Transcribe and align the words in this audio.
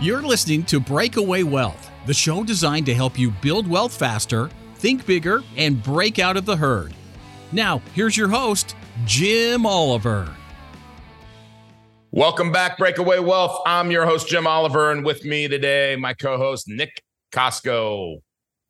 You're 0.00 0.22
listening 0.22 0.62
to 0.66 0.78
Breakaway 0.78 1.42
Wealth, 1.42 1.90
the 2.06 2.14
show 2.14 2.44
designed 2.44 2.86
to 2.86 2.94
help 2.94 3.18
you 3.18 3.32
build 3.32 3.66
wealth 3.66 3.92
faster, 3.92 4.48
think 4.76 5.04
bigger, 5.04 5.42
and 5.56 5.82
break 5.82 6.20
out 6.20 6.36
of 6.36 6.44
the 6.44 6.54
herd. 6.54 6.94
Now, 7.50 7.82
here's 7.96 8.16
your 8.16 8.28
host, 8.28 8.76
Jim 9.06 9.66
Oliver. 9.66 10.32
Welcome 12.12 12.52
back, 12.52 12.78
Breakaway 12.78 13.18
Wealth. 13.18 13.60
I'm 13.66 13.90
your 13.90 14.06
host, 14.06 14.28
Jim 14.28 14.46
Oliver, 14.46 14.92
and 14.92 15.04
with 15.04 15.24
me 15.24 15.48
today, 15.48 15.96
my 15.98 16.14
co 16.14 16.36
host, 16.36 16.68
Nick 16.68 17.02
Kosko. 17.32 18.20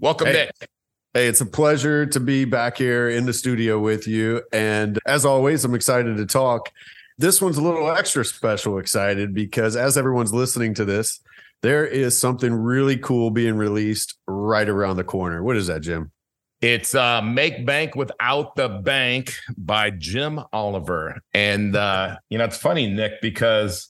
Welcome, 0.00 0.28
hey. 0.28 0.32
Nick. 0.32 0.70
Hey, 1.12 1.26
it's 1.26 1.42
a 1.42 1.46
pleasure 1.46 2.06
to 2.06 2.20
be 2.20 2.46
back 2.46 2.78
here 2.78 3.10
in 3.10 3.26
the 3.26 3.34
studio 3.34 3.78
with 3.78 4.08
you. 4.08 4.42
And 4.50 4.98
as 5.04 5.26
always, 5.26 5.62
I'm 5.62 5.74
excited 5.74 6.16
to 6.16 6.24
talk 6.24 6.70
this 7.18 7.42
one's 7.42 7.58
a 7.58 7.62
little 7.62 7.90
extra 7.90 8.24
special 8.24 8.78
excited 8.78 9.34
because 9.34 9.76
as 9.76 9.98
everyone's 9.98 10.32
listening 10.32 10.74
to 10.74 10.84
this, 10.84 11.20
there 11.62 11.84
is 11.84 12.16
something 12.16 12.52
really 12.52 12.96
cool 12.96 13.30
being 13.30 13.56
released 13.56 14.16
right 14.26 14.68
around 14.68 14.96
the 14.96 15.04
corner. 15.04 15.42
What 15.42 15.56
is 15.56 15.66
that, 15.66 15.80
Jim? 15.80 16.12
It's 16.60 16.94
uh, 16.94 17.22
Make 17.22 17.66
Bank 17.66 17.94
Without 17.94 18.56
the 18.56 18.68
Bank 18.68 19.34
by 19.56 19.90
Jim 19.90 20.40
Oliver. 20.52 21.20
And, 21.34 21.74
uh, 21.76 22.16
you 22.30 22.38
know, 22.38 22.44
it's 22.44 22.56
funny, 22.56 22.88
Nick, 22.88 23.20
because 23.20 23.88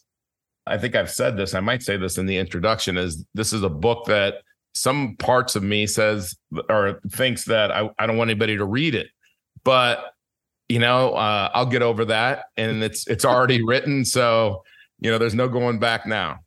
I 0.67 0.77
think 0.79 0.95
I've 0.95 1.11
said 1.11 1.37
this, 1.37 1.55
I 1.55 1.61
might 1.61 1.83
say 1.83 1.97
this 1.97 2.19
in 2.19 2.27
the 2.27 2.37
introduction, 2.37 2.97
is 2.99 3.25
this 3.35 3.53
is 3.53 3.63
a 3.63 3.71
book 3.71 4.07
that 4.07 4.37
some 4.75 5.17
parts 5.17 5.57
of 5.57 5.63
me 5.63 5.87
says 5.87 6.37
or 6.69 7.01
thinks 7.11 7.45
that 7.47 7.71
I, 7.71 7.91
I 7.99 8.07
don't 8.07 8.17
want 8.17 8.31
anybody 8.31 8.57
to 8.57 8.65
read 8.65 8.95
it. 8.95 9.09
But 9.65 10.13
you 10.69 10.79
know, 10.79 11.13
uh, 11.15 11.51
I'll 11.55 11.67
get 11.67 11.83
over 11.83 12.05
that, 12.07 12.47
and 12.57 12.83
it's 12.83 13.07
it's 13.07 13.25
already 13.25 13.63
written, 13.65 14.05
so 14.05 14.65
you 15.01 15.11
know, 15.11 15.19
there's 15.19 15.35
no 15.35 15.49
going 15.49 15.79
back 15.79 16.07
now. 16.07 16.41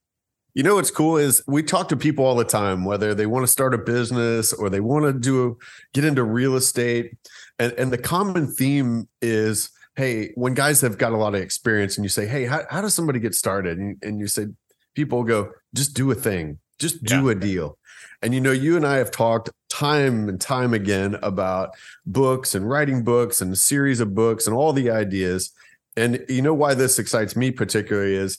You 0.54 0.64
know 0.64 0.76
what's 0.76 0.92
cool 0.92 1.16
is 1.16 1.42
we 1.48 1.64
talk 1.64 1.88
to 1.90 1.96
people 1.96 2.26
all 2.26 2.36
the 2.36 2.44
time, 2.44 2.84
whether 2.84 3.16
they 3.16 3.26
want 3.26 3.44
to 3.44 3.52
start 3.52 3.74
a 3.74 3.78
business 3.78 4.52
or 4.52 4.70
they 4.70 4.82
want 4.82 5.06
to 5.06 5.14
do 5.14 5.58
get 5.94 6.04
into 6.04 6.24
real 6.24 6.56
estate, 6.56 7.16
and 7.60 7.72
and 7.74 7.92
the 7.92 7.98
common 7.98 8.48
theme 8.48 9.08
is, 9.22 9.70
hey, 9.96 10.32
when 10.36 10.54
guys 10.54 10.82
have 10.82 10.98
got 10.98 11.14
a 11.14 11.18
lot 11.18 11.36
of 11.36 11.42
experience, 11.42 11.98
and 11.98 12.04
you 12.06 12.10
say, 12.10 12.28
hey, 12.28 12.46
how, 12.46 12.62
how 12.70 12.82
does 12.82 12.94
somebody 12.94 13.20
get 13.20 13.34
started? 13.34 13.78
And, 13.78 13.98
and 14.04 14.20
you 14.20 14.28
say, 14.28 14.48
people 14.94 15.24
go, 15.24 15.52
just 15.74 15.94
do 15.94 16.12
a 16.12 16.16
thing, 16.16 16.60
just 16.80 17.04
do 17.04 17.26
yeah. 17.26 17.32
a 17.32 17.36
deal. 17.36 17.78
And 18.22 18.34
you 18.34 18.42
know, 18.42 18.52
you 18.52 18.76
and 18.76 18.86
I 18.86 18.98
have 18.98 19.12
talked 19.12 19.50
time 19.70 20.30
and 20.30 20.40
time 20.40 20.74
again 20.74 21.18
about 21.24 21.72
books 22.06 22.56
and 22.56 22.70
writing 22.70 23.04
books 23.04 23.42
and 23.42 23.54
a 23.54 23.56
series 23.56 24.00
of 24.00 24.14
books 24.14 24.48
and 24.48 24.56
all 24.56 24.74
the 24.74 24.90
ideas. 24.90 25.52
And 25.98 26.24
you 26.30 26.42
know 26.42 26.54
why 26.54 26.74
this 26.74 27.00
excites 27.00 27.36
me 27.36 27.52
particularly 27.52 28.16
is 28.16 28.38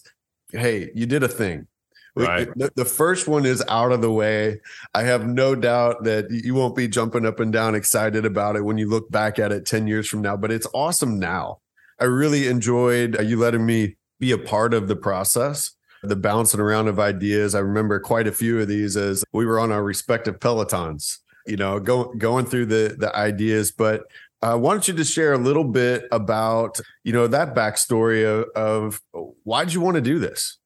hey, 0.53 0.91
you 0.95 1.07
did 1.07 1.23
a 1.23 1.29
thing. 1.29 1.67
Right. 2.15 2.49
The, 2.57 2.71
the, 2.77 2.85
first 2.85 3.27
one 3.27 3.47
is 3.47 3.65
out 3.69 3.91
of 3.91 4.03
the 4.03 4.13
way. 4.13 4.61
I 4.93 5.05
have 5.05 5.27
no 5.27 5.55
doubt 5.55 6.05
that 6.05 6.31
you 6.31 6.53
won't 6.55 6.77
be 6.77 6.87
jumping 6.87 7.25
up 7.25 7.41
and 7.41 7.51
down 7.51 7.75
excited 7.75 8.27
about 8.27 8.55
it 8.55 8.67
when 8.67 8.77
you 8.77 8.87
look 8.87 9.11
back 9.11 9.39
at 9.39 9.51
it 9.51 9.65
10 9.65 9.87
years 9.87 10.09
from 10.09 10.21
now, 10.21 10.37
but 10.37 10.53
it's 10.53 10.67
awesome 10.75 11.19
now. 11.19 11.61
I 11.99 12.05
really 12.05 12.49
enjoyed 12.49 13.19
uh, 13.19 13.23
you 13.23 13.39
letting 13.39 13.65
me 13.65 13.97
be 14.21 14.33
a 14.33 14.39
part 14.39 14.75
of 14.75 14.89
the 14.89 14.97
process 14.97 15.71
the 16.03 16.17
bouncing 16.17 16.61
around 16.61 16.89
of 16.89 16.99
ideas. 16.99 17.55
I 17.55 17.61
remember 17.61 18.01
quite 18.01 18.27
a 18.27 18.33
few 18.33 18.61
of 18.61 18.69
these 18.69 18.97
as 18.97 19.25
we 19.33 19.47
were 19.47 19.61
on 19.61 19.71
our 19.71 19.83
respective 19.83 20.41
pelotons, 20.41 21.19
you 21.47 21.57
know, 21.57 21.79
go, 21.79 22.13
going 22.15 22.47
through 22.47 22.67
the 22.67 22.97
the 22.99 23.15
ideas. 23.17 23.73
But 23.73 24.05
uh, 24.43 24.59
don't 24.59 24.87
you 24.87 24.95
just 24.95 25.13
share 25.13 25.33
a 25.33 25.39
little 25.39 25.65
bit 25.65 26.07
about 26.11 26.81
you 27.05 27.13
know 27.13 27.27
that 27.29 27.55
backstory 27.55 28.25
of, 28.25 28.49
of 28.57 29.01
why 29.45 29.65
did 29.65 29.75
you 29.75 29.81
want 29.81 29.95
to 29.95 30.01
do 30.01 30.19
this? 30.19 30.59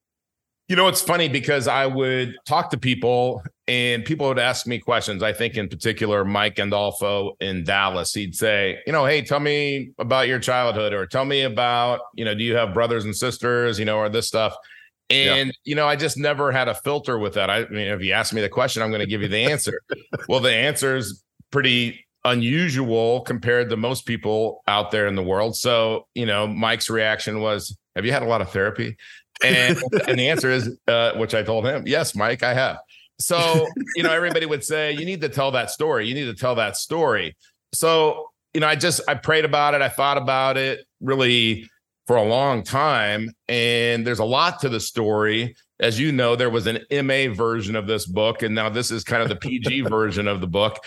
You 0.69 0.75
know, 0.75 0.89
it's 0.89 1.03
funny 1.03 1.29
because 1.29 1.69
I 1.69 1.87
would 1.87 2.35
talk 2.45 2.71
to 2.71 2.79
people 2.79 3.45
and 3.69 4.05
people 4.05 4.27
would 4.27 4.39
ask 4.39 4.67
me 4.67 4.81
questions. 4.81 5.23
I 5.23 5.33
think 5.33 5.57
in 5.57 5.69
particular, 5.69 6.25
Mike 6.25 6.57
Gandolfo 6.57 7.37
in 7.41 7.63
Dallas, 7.63 8.13
he'd 8.13 8.35
say, 8.35 8.81
you 8.85 8.93
know, 8.93 9.05
hey, 9.05 9.23
tell 9.23 9.39
me 9.39 9.91
about 9.99 10.27
your 10.27 10.41
childhood 10.41 10.93
or 10.93 11.07
tell 11.07 11.25
me 11.25 11.43
about, 11.43 12.01
you 12.15 12.25
know, 12.25 12.35
do 12.35 12.43
you 12.43 12.57
have 12.57 12.75
brothers 12.75 13.05
and 13.05 13.15
sisters, 13.15 13.79
you 13.79 13.85
know, 13.85 13.99
or 13.99 14.09
this 14.09 14.27
stuff. 14.27 14.57
And, 15.09 15.49
yeah. 15.49 15.53
you 15.65 15.75
know, 15.75 15.87
I 15.87 15.95
just 15.97 16.17
never 16.17 16.51
had 16.51 16.69
a 16.69 16.75
filter 16.75 17.19
with 17.19 17.35
that. 17.35 17.49
I, 17.49 17.59
I 17.59 17.69
mean, 17.69 17.87
if 17.87 18.03
you 18.03 18.13
ask 18.13 18.33
me 18.33 18.41
the 18.41 18.49
question, 18.49 18.83
I'm 18.83 18.91
going 18.91 19.01
to 19.01 19.07
give 19.07 19.23
you 19.23 19.29
the 19.29 19.45
answer. 19.45 19.81
well, 20.29 20.41
the 20.41 20.53
answer 20.53 20.97
is 20.97 21.23
pretty 21.51 22.05
unusual 22.25 23.21
compared 23.21 23.71
to 23.71 23.77
most 23.77 24.05
people 24.05 24.63
out 24.67 24.91
there 24.91 25.07
in 25.07 25.15
the 25.15 25.23
world. 25.23 25.57
So, 25.57 26.07
you 26.15 26.27
know, 26.27 26.47
Mike's 26.47 26.91
reaction 26.91 27.41
was, 27.41 27.77
Have 27.95 28.05
you 28.05 28.13
had 28.13 28.23
a 28.23 28.27
lot 28.27 28.41
of 28.41 28.51
therapy? 28.51 28.97
And, 29.45 29.79
and 30.09 30.19
the 30.19 30.29
answer 30.29 30.51
is, 30.51 30.77
uh, 30.89 31.13
which 31.13 31.35
I 31.35 31.43
told 31.43 31.67
him, 31.67 31.85
Yes, 31.87 32.17
Mike, 32.17 32.43
I 32.43 32.55
have. 32.55 32.79
So, 33.19 33.67
you 33.95 34.03
know, 34.03 34.13
everybody 34.13 34.45
would 34.45 34.65
say, 34.65 34.93
You 34.93 35.05
need 35.05 35.21
to 35.21 35.29
tell 35.29 35.53
that 35.53 35.71
story. 35.71 36.09
You 36.09 36.15
need 36.15 36.27
to 36.27 36.35
tell 36.35 36.57
that 36.57 36.77
story. 36.77 37.37
So, 37.73 38.31
you 38.55 38.61
know, 38.61 38.67
I 38.67 38.75
just, 38.75 39.01
I 39.07 39.15
prayed 39.15 39.45
about 39.45 39.75
it. 39.75 39.83
I 39.83 39.89
thought 39.89 40.19
about 40.19 40.57
it 40.57 40.81
really 41.01 41.71
for 42.07 42.17
a 42.17 42.23
long 42.23 42.63
time. 42.63 43.31
And 43.49 44.07
there's 44.07 44.19
a 44.19 44.25
lot 44.25 44.61
to 44.61 44.69
the 44.69 44.81
story. 44.81 45.57
As 45.81 46.01
you 46.01 46.13
know, 46.13 46.37
there 46.37 46.51
was 46.51 46.67
an 46.67 46.79
MA 46.91 47.35
version 47.35 47.77
of 47.77 47.87
this 47.87 48.07
book, 48.07 48.43
and 48.43 48.55
now 48.55 48.69
this 48.69 48.91
is 48.91 49.05
kind 49.05 49.23
of 49.23 49.29
the 49.29 49.37
PG 49.37 49.81
version 49.89 50.27
of 50.29 50.41
the 50.41 50.47
book. 50.47 50.79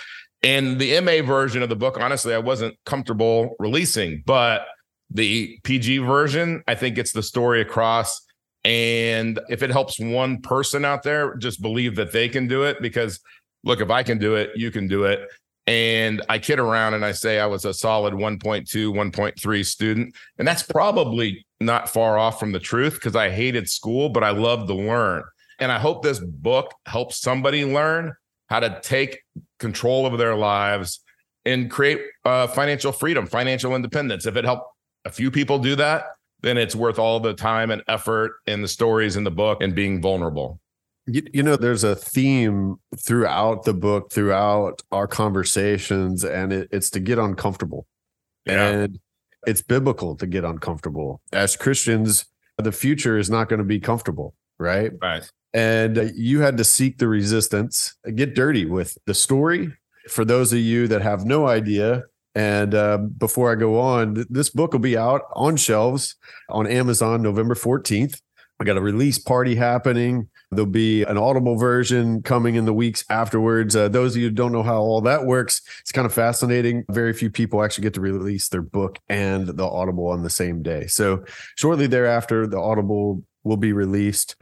And 0.41 0.80
the 0.80 1.00
MA 1.02 1.22
version 1.25 1.62
of 1.62 1.69
the 1.69 1.75
book, 1.75 2.00
honestly, 2.00 2.34
I 2.34 2.40
wasn't 2.40 2.75
comfortable 2.85 3.56
releasing, 3.59 4.24
but 4.25 4.66
the 5.12 5.59
PG 5.63 6.00
version, 6.00 6.63
I 6.68 6.75
think 6.75 6.97
it's 6.97 7.12
the 7.12 7.24
story 7.24 7.62
across. 7.62 8.22
And 8.63 9.40
if 9.50 9.63
it 9.63 9.69
helps 9.69 10.00
one 10.00 10.41
person 10.41 10.86
out 10.86 11.03
there, 11.03 11.36
just 11.36 11.62
believe 11.62 11.96
that 11.97 12.12
they 12.12 12.30
can 12.30 12.47
do 12.47 12.63
it 12.63 12.81
because 12.81 13.19
look, 13.63 13.81
if 13.81 13.90
I 13.90 14.03
can 14.03 14.18
do 14.18 14.36
it, 14.36 14.51
you 14.56 14.72
can 14.72 14.88
do 14.88 15.06
it. 15.06 15.22
And 15.69 16.24
I 16.30 16.40
kid 16.40 16.57
around 16.57 16.96
and 16.96 17.06
I 17.06 17.12
say 17.12 17.40
I 17.40 17.46
was 17.46 17.63
a 17.63 17.75
solid 17.75 18.16
1.2, 18.16 18.66
1.3 18.66 19.66
student. 19.66 20.16
And 20.40 20.47
that's 20.47 20.63
probably 20.63 21.46
not 21.59 21.88
far 21.88 22.18
off 22.18 22.40
from 22.40 22.53
the 22.53 22.59
truth 22.59 22.96
because 22.96 23.16
I 23.16 23.30
hated 23.30 23.69
school, 23.69 24.09
but 24.09 24.24
I 24.24 24.31
loved 24.31 24.68
to 24.69 24.74
learn. 24.74 25.22
And 25.59 25.72
I 25.72 25.78
hope 25.78 26.02
this 26.02 26.18
book 26.18 26.74
helps 26.88 27.22
somebody 27.22 27.66
learn 27.66 28.16
how 28.47 28.62
to 28.62 28.80
take 28.81 29.19
control 29.59 30.07
of 30.07 30.18
their 30.18 30.34
lives 30.35 31.02
and 31.46 31.69
create 31.69 32.01
uh, 32.25 32.47
financial 32.47 32.91
freedom, 32.91 33.28
financial 33.28 33.75
independence. 33.75 34.25
If 34.25 34.38
it 34.38 34.46
helped 34.46 34.74
a 35.06 35.12
few 35.12 35.30
people 35.30 35.59
do 35.59 35.75
that, 35.75 36.06
then 36.41 36.57
it's 36.57 36.74
worth 36.74 36.97
all 36.97 37.19
the 37.19 37.36
time 37.36 37.69
and 37.69 37.84
effort 37.88 38.38
and 38.47 38.63
the 38.63 38.68
stories 38.68 39.18
in 39.18 39.24
the 39.24 39.30
book 39.30 39.62
and 39.62 39.75
being 39.75 40.01
vulnerable. 40.01 40.59
You, 41.12 41.24
you 41.34 41.44
know, 41.44 41.56
there's 41.56 41.84
a 41.84 41.96
theme 41.96 42.78
throughout 42.97 43.64
the 43.64 43.74
book, 43.74 44.12
throughout 44.12 44.81
our 44.92 45.08
conversations, 45.08 46.24
and 46.24 46.53
it, 46.53 46.70
it's 46.72 46.90
to 46.92 47.00
get 47.00 47.18
uncomfortable. 47.18 47.88
Yeah. 48.46 48.68
And 48.68 49.00
it's 49.48 49.62
biblical 49.62 50.16
to 50.18 50.28
get 50.28 50.44
uncomfortable. 50.44 51.22
As 51.31 51.56
Christians, 51.56 52.25
the 52.58 52.72
future 52.72 53.18
is 53.18 53.30
not 53.30 53.50
going 53.50 53.59
to 53.59 53.66
be 53.66 53.80
comfortable, 53.80 54.36
right? 54.58 54.92
Right. 55.02 55.30
And 55.53 55.98
uh, 55.98 56.06
you 56.14 56.42
had 56.42 56.58
to 56.58 56.64
seek 56.64 56.98
the 56.98 57.08
resistance, 57.08 57.96
get 58.16 58.36
dirty 58.36 58.66
with 58.66 58.98
the 59.06 59.14
story. 59.14 59.74
For 60.09 60.25
those 60.25 60.53
of 60.53 60.59
you 60.59 60.88
that 60.88 61.02
have 61.02 61.25
no 61.25 61.48
idea, 61.48 62.03
and 62.36 62.75
uh, 62.75 62.98
before 62.98 63.52
I 63.52 63.56
go 63.56 63.80
on, 63.80 64.25
this 64.30 64.50
book 64.50 64.74
will 64.74 64.80
be 64.80 64.98
out 64.98 65.24
on 65.34 65.58
shelves 65.58 66.16
on 66.50 66.68
Amazon 66.68 67.22
November 67.22 67.56
14th. 67.56 68.22
I 68.59 68.64
got 68.66 68.78
a 68.78 68.81
release 68.81 69.18
party 69.18 69.56
happening. 69.56 70.29
There'll 70.52 70.66
be 70.66 71.04
an 71.04 71.18
audible 71.18 71.58
version 71.58 72.24
coming 72.24 72.56
in 72.56 72.66
the 72.66 72.74
weeks 72.74 73.04
afterwards. 73.10 73.76
Uh, 73.76 73.88
those 73.88 74.16
of 74.16 74.22
you 74.22 74.32
don't 74.32 74.52
know 74.52 74.64
how 74.64 74.82
all 74.82 75.02
that 75.02 75.26
works, 75.26 75.62
it's 75.82 75.92
kind 75.92 76.08
of 76.08 76.14
fascinating. 76.14 76.86
Very 76.90 77.14
few 77.14 77.30
people 77.30 77.64
actually 77.64 77.84
get 77.84 77.94
to 77.96 78.02
release 78.02 78.50
their 78.50 78.64
book 78.64 78.98
and 79.10 79.46
the 79.46 79.66
audible 79.66 80.08
on 80.08 80.24
the 80.24 80.30
same 80.30 80.64
day. 80.64 80.88
So 80.88 81.24
shortly 81.56 81.86
thereafter, 81.86 82.48
the 82.48 82.60
audible 82.60 83.24
will 83.44 83.58
be 83.58 83.74
released. 83.74 84.36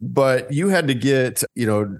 But 0.00 0.52
you 0.52 0.68
had 0.68 0.86
to 0.86 0.94
get, 0.94 1.42
you 1.56 1.66
know, 1.66 1.98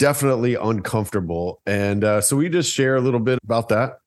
definitely 0.00 0.56
uncomfortable. 0.56 1.62
And 1.66 2.02
uh, 2.02 2.20
so 2.20 2.36
we 2.36 2.48
just 2.48 2.72
share 2.72 2.96
a 2.96 3.00
little 3.00 3.20
bit 3.20 3.38
about 3.44 3.68
that. 3.68 3.98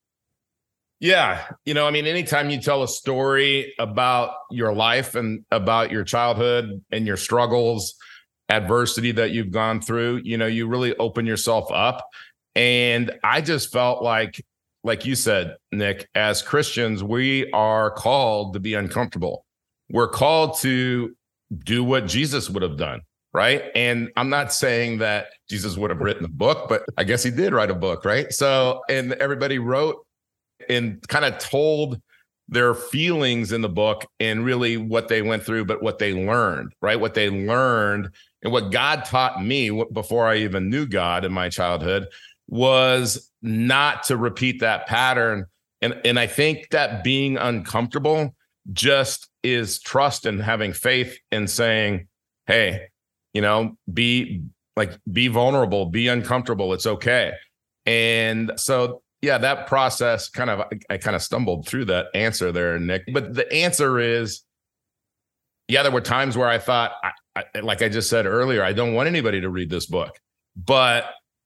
Yeah. 0.99 1.45
You 1.63 1.73
know, 1.73 1.87
I 1.87 1.91
mean, 1.91 2.07
anytime 2.07 2.49
you 2.49 2.59
tell 2.59 2.83
a 2.83 2.87
story 2.87 3.73
about 3.79 4.31
your 4.49 4.73
life 4.73 5.15
and 5.15 5.45
about 5.51 5.91
your 5.91 6.03
childhood 6.03 6.83
and 6.91 7.05
your 7.05 7.17
struggles, 7.17 7.95
adversity 8.49 9.11
that 9.13 9.31
you've 9.31 9.51
gone 9.51 9.81
through, 9.81 10.21
you 10.23 10.37
know, 10.37 10.45
you 10.45 10.67
really 10.67 10.95
open 10.97 11.25
yourself 11.25 11.71
up. 11.71 12.07
And 12.55 13.11
I 13.23 13.41
just 13.41 13.71
felt 13.71 14.01
like, 14.01 14.43
like 14.83 15.05
you 15.05 15.15
said, 15.15 15.55
Nick, 15.71 16.07
as 16.15 16.41
Christians, 16.41 17.03
we 17.03 17.51
are 17.51 17.91
called 17.91 18.53
to 18.53 18.59
be 18.59 18.73
uncomfortable. 18.73 19.45
We're 19.89 20.07
called 20.07 20.57
to 20.59 21.15
do 21.63 21.83
what 21.83 22.07
Jesus 22.07 22.49
would 22.49 22.63
have 22.63 22.77
done. 22.77 23.01
Right. 23.33 23.65
And 23.75 24.09
I'm 24.15 24.29
not 24.29 24.51
saying 24.51 24.99
that 24.99 25.27
Jesus 25.49 25.77
would 25.77 25.91
have 25.91 25.99
written 25.99 26.25
a 26.25 26.29
book, 26.29 26.67
but 26.69 26.83
I 26.97 27.03
guess 27.03 27.21
he 27.21 27.29
did 27.29 27.53
write 27.53 27.69
a 27.69 27.75
book. 27.75 28.03
Right. 28.05 28.31
So, 28.33 28.81
and 28.89 29.13
everybody 29.13 29.59
wrote 29.59 30.03
and 30.69 31.05
kind 31.07 31.25
of 31.25 31.37
told 31.37 32.01
their 32.49 32.73
feelings 32.73 33.51
in 33.51 33.61
the 33.61 33.69
book 33.69 34.05
and 34.19 34.45
really 34.45 34.77
what 34.77 35.07
they 35.07 35.21
went 35.21 35.43
through, 35.43 35.65
but 35.65 35.83
what 35.83 35.99
they 35.99 36.13
learned, 36.13 36.73
right? 36.81 36.99
What 36.99 37.13
they 37.13 37.29
learned 37.29 38.09
and 38.43 38.51
what 38.51 38.71
God 38.71 39.05
taught 39.05 39.43
me 39.43 39.83
before 39.91 40.27
I 40.27 40.37
even 40.37 40.69
knew 40.69 40.85
God 40.85 41.25
in 41.25 41.31
my 41.31 41.49
childhood 41.49 42.07
was 42.47 43.31
not 43.41 44.03
to 44.03 44.17
repeat 44.17 44.61
that 44.61 44.87
pattern. 44.87 45.45
And, 45.81 45.99
and 46.05 46.19
I 46.19 46.27
think 46.27 46.69
that 46.71 47.03
being 47.03 47.37
uncomfortable 47.37 48.35
just 48.73 49.29
is 49.43 49.79
trust 49.79 50.25
and 50.25 50.41
having 50.41 50.73
faith 50.73 51.17
in 51.31 51.47
saying, 51.47 52.07
hey, 52.45 52.87
you 53.33 53.41
know, 53.41 53.77
be 53.91 54.43
like, 54.75 54.97
be 55.11 55.27
vulnerable, 55.27 55.87
be 55.87 56.07
uncomfortable. 56.07 56.73
It's 56.73 56.87
okay. 56.87 57.33
And 57.85 58.51
so 58.55 59.01
yeah, 59.21 59.37
that 59.39 59.67
process 59.67 60.29
kind 60.29 60.49
of 60.49 60.63
I 60.89 60.97
kind 60.97 61.15
of 61.15 61.21
stumbled 61.21 61.67
through 61.67 61.85
that 61.85 62.07
answer 62.13 62.51
there, 62.51 62.79
Nick. 62.79 63.03
But 63.11 63.33
the 63.33 63.51
answer 63.51 63.99
is, 63.99 64.43
yeah, 65.67 65.83
there 65.83 65.91
were 65.91 66.01
times 66.01 66.37
where 66.37 66.47
I 66.47 66.57
thought, 66.57 66.93
I, 67.03 67.43
I, 67.55 67.59
like 67.59 67.81
I 67.81 67.89
just 67.89 68.09
said 68.09 68.25
earlier, 68.25 68.63
I 68.63 68.73
don't 68.73 68.93
want 68.93 69.07
anybody 69.07 69.41
to 69.41 69.49
read 69.49 69.69
this 69.69 69.85
book, 69.85 70.17
but 70.55 71.05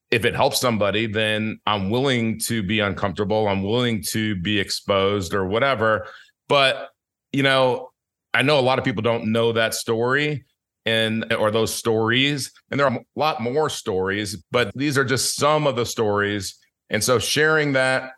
if 0.09 0.25
it 0.25 0.35
helps 0.35 0.59
somebody, 0.59 1.07
then 1.07 1.59
I'm 1.65 1.89
willing 1.89 2.39
to 2.41 2.61
be 2.61 2.79
uncomfortable. 2.79 3.47
I'm 3.47 3.63
willing 3.63 4.03
to 4.09 4.35
be 4.35 4.59
exposed 4.59 5.33
or 5.33 5.45
whatever. 5.45 6.07
But 6.49 6.89
you 7.31 7.43
know, 7.43 7.91
I 8.33 8.41
know 8.41 8.59
a 8.59 8.61
lot 8.61 8.77
of 8.77 8.85
people 8.85 9.01
don't 9.01 9.31
know 9.31 9.53
that 9.53 9.73
story 9.73 10.45
and 10.85 11.31
or 11.33 11.51
those 11.51 11.73
stories, 11.73 12.51
and 12.69 12.79
there 12.79 12.87
are 12.87 12.93
a 12.93 13.05
lot 13.15 13.41
more 13.41 13.69
stories, 13.69 14.43
but 14.51 14.71
these 14.75 14.97
are 14.97 15.05
just 15.05 15.35
some 15.35 15.65
of 15.65 15.75
the 15.75 15.85
stories 15.85 16.57
and 16.91 17.01
so 17.01 17.17
sharing 17.17 17.73
that 17.73 18.11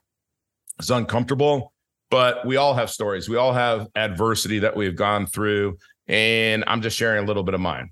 is 0.79 0.89
uncomfortable, 0.89 1.73
but 2.09 2.45
we 2.45 2.57
all 2.57 2.73
have 2.73 2.89
stories. 2.89 3.29
We 3.29 3.37
all 3.37 3.53
have 3.53 3.87
adversity 3.95 4.59
that 4.59 4.75
we've 4.75 4.95
gone 4.95 5.27
through. 5.27 5.77
And 6.07 6.63
I'm 6.67 6.81
just 6.81 6.97
sharing 6.97 7.23
a 7.23 7.27
little 7.27 7.43
bit 7.43 7.53
of 7.53 7.61
mine. 7.61 7.91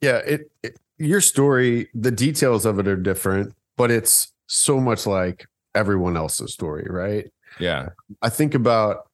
Yeah. 0.00 0.18
It, 0.18 0.50
it 0.62 0.78
your 0.98 1.20
story, 1.20 1.88
the 1.94 2.10
details 2.10 2.66
of 2.66 2.78
it 2.78 2.88
are 2.88 2.96
different, 2.96 3.54
but 3.76 3.90
it's 3.90 4.32
so 4.46 4.80
much 4.80 5.06
like 5.06 5.46
everyone 5.74 6.16
else's 6.16 6.52
story, 6.52 6.86
right? 6.88 7.30
Yeah. 7.60 7.90
I 8.22 8.28
think 8.28 8.54
about, 8.54 9.08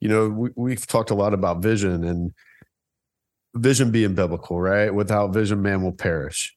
you 0.00 0.08
know, 0.08 0.28
we, 0.28 0.50
we've 0.56 0.86
talked 0.86 1.10
a 1.10 1.14
lot 1.14 1.32
about 1.32 1.62
vision 1.62 2.04
and 2.04 2.32
vision 3.54 3.90
being 3.90 4.14
biblical, 4.14 4.60
right? 4.60 4.92
Without 4.92 5.32
vision, 5.32 5.62
man 5.62 5.82
will 5.82 5.92
perish. 5.92 6.54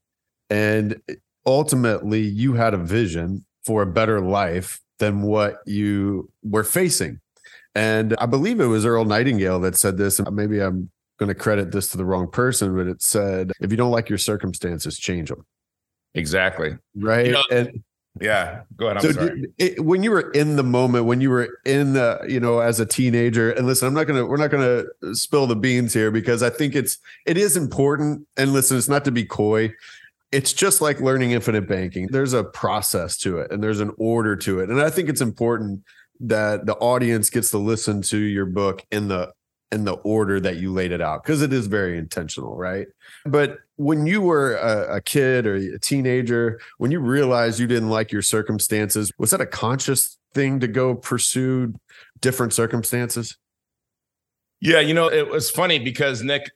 And 0.49 0.99
ultimately, 1.45 2.21
you 2.21 2.53
had 2.53 2.73
a 2.73 2.77
vision 2.77 3.45
for 3.65 3.81
a 3.81 3.87
better 3.87 4.21
life 4.21 4.79
than 4.99 5.21
what 5.21 5.57
you 5.65 6.31
were 6.43 6.63
facing. 6.63 7.19
And 7.73 8.15
I 8.19 8.25
believe 8.25 8.59
it 8.59 8.67
was 8.67 8.85
Earl 8.85 9.05
Nightingale 9.05 9.59
that 9.61 9.77
said 9.77 9.97
this, 9.97 10.19
and 10.19 10.35
maybe 10.35 10.59
I'm 10.59 10.89
going 11.17 11.29
to 11.29 11.35
credit 11.35 11.71
this 11.71 11.89
to 11.89 11.97
the 11.97 12.05
wrong 12.05 12.29
person, 12.29 12.75
but 12.75 12.87
it 12.87 13.01
said, 13.01 13.51
if 13.61 13.71
you 13.71 13.77
don't 13.77 13.91
like 13.91 14.09
your 14.09 14.17
circumstances, 14.17 14.97
change 14.97 15.29
them. 15.29 15.45
Exactly. 16.13 16.77
Right. 16.95 17.27
You 17.27 17.31
know, 17.33 17.43
and 17.51 17.83
yeah, 18.21 18.61
go 18.77 18.87
ahead. 18.87 18.97
I'm 18.97 19.03
so 19.03 19.11
sorry. 19.11 19.45
It, 19.57 19.83
when 19.83 20.01
you 20.03 20.11
were 20.11 20.31
in 20.31 20.55
the 20.55 20.63
moment, 20.63 21.05
when 21.05 21.19
you 21.19 21.29
were 21.29 21.49
in 21.65 21.93
the, 21.93 22.25
you 22.27 22.39
know, 22.39 22.59
as 22.59 22.79
a 22.79 22.85
teenager, 22.85 23.51
and 23.51 23.67
listen, 23.67 23.87
I'm 23.87 23.93
not 23.93 24.05
gonna, 24.05 24.25
we're 24.25 24.37
not 24.37 24.51
gonna 24.51 24.83
spill 25.13 25.47
the 25.47 25.55
beans 25.55 25.93
here 25.93 26.11
because 26.11 26.41
I 26.41 26.49
think 26.49 26.75
it's, 26.75 26.97
it 27.25 27.37
is 27.37 27.57
important. 27.57 28.25
And 28.37 28.53
listen, 28.53 28.77
it's 28.77 28.87
not 28.87 29.03
to 29.05 29.11
be 29.11 29.25
coy 29.25 29.73
it's 30.31 30.51
just 30.51 30.81
like 30.81 30.99
learning 30.99 31.31
infinite 31.31 31.65
banking. 31.65 32.07
There's 32.07 32.33
a 32.33 32.43
process 32.43 33.15
to 33.19 33.37
it 33.39 33.51
and 33.51 33.63
there's 33.63 33.79
an 33.79 33.91
order 33.97 34.35
to 34.37 34.59
it. 34.59 34.69
And 34.69 34.81
I 34.81 34.89
think 34.89 35.07
it's 35.07 35.21
important 35.21 35.83
that 36.19 36.65
the 36.65 36.75
audience 36.75 37.29
gets 37.29 37.51
to 37.51 37.57
listen 37.57 38.01
to 38.01 38.17
your 38.17 38.45
book 38.45 38.83
in 38.91 39.07
the 39.07 39.31
in 39.71 39.83
the 39.83 39.93
order 39.93 40.39
that 40.39 40.57
you 40.57 40.71
laid 40.71 40.91
it 40.91 41.01
out 41.01 41.23
because 41.23 41.41
it 41.41 41.51
is 41.51 41.67
very 41.67 41.97
intentional, 41.97 42.55
right? 42.55 42.87
But 43.25 43.59
when 43.77 44.05
you 44.05 44.21
were 44.21 44.55
a, 44.55 44.97
a, 44.97 45.01
kid 45.01 45.45
or 45.45 45.55
a 45.55 45.79
teenager, 45.79 46.59
when 46.77 46.91
you 46.91 46.99
realized 46.99 47.59
you 47.59 47.67
didn't 47.67 47.89
like 47.89 48.11
your 48.11 48.21
circumstances, 48.21 49.11
was 49.17 49.31
that 49.31 49.41
a 49.41 49.45
conscious 49.45 50.17
thing 50.33 50.59
to 50.59 50.67
go 50.67 50.95
pursue 50.95 51.73
different 52.21 52.53
circumstances? 52.53 53.37
Yeah, 54.61 54.79
you 54.79 54.93
know, 54.93 55.11
it 55.11 55.29
was 55.29 55.49
funny 55.49 55.79
because 55.79 56.23
Nick, 56.23 56.49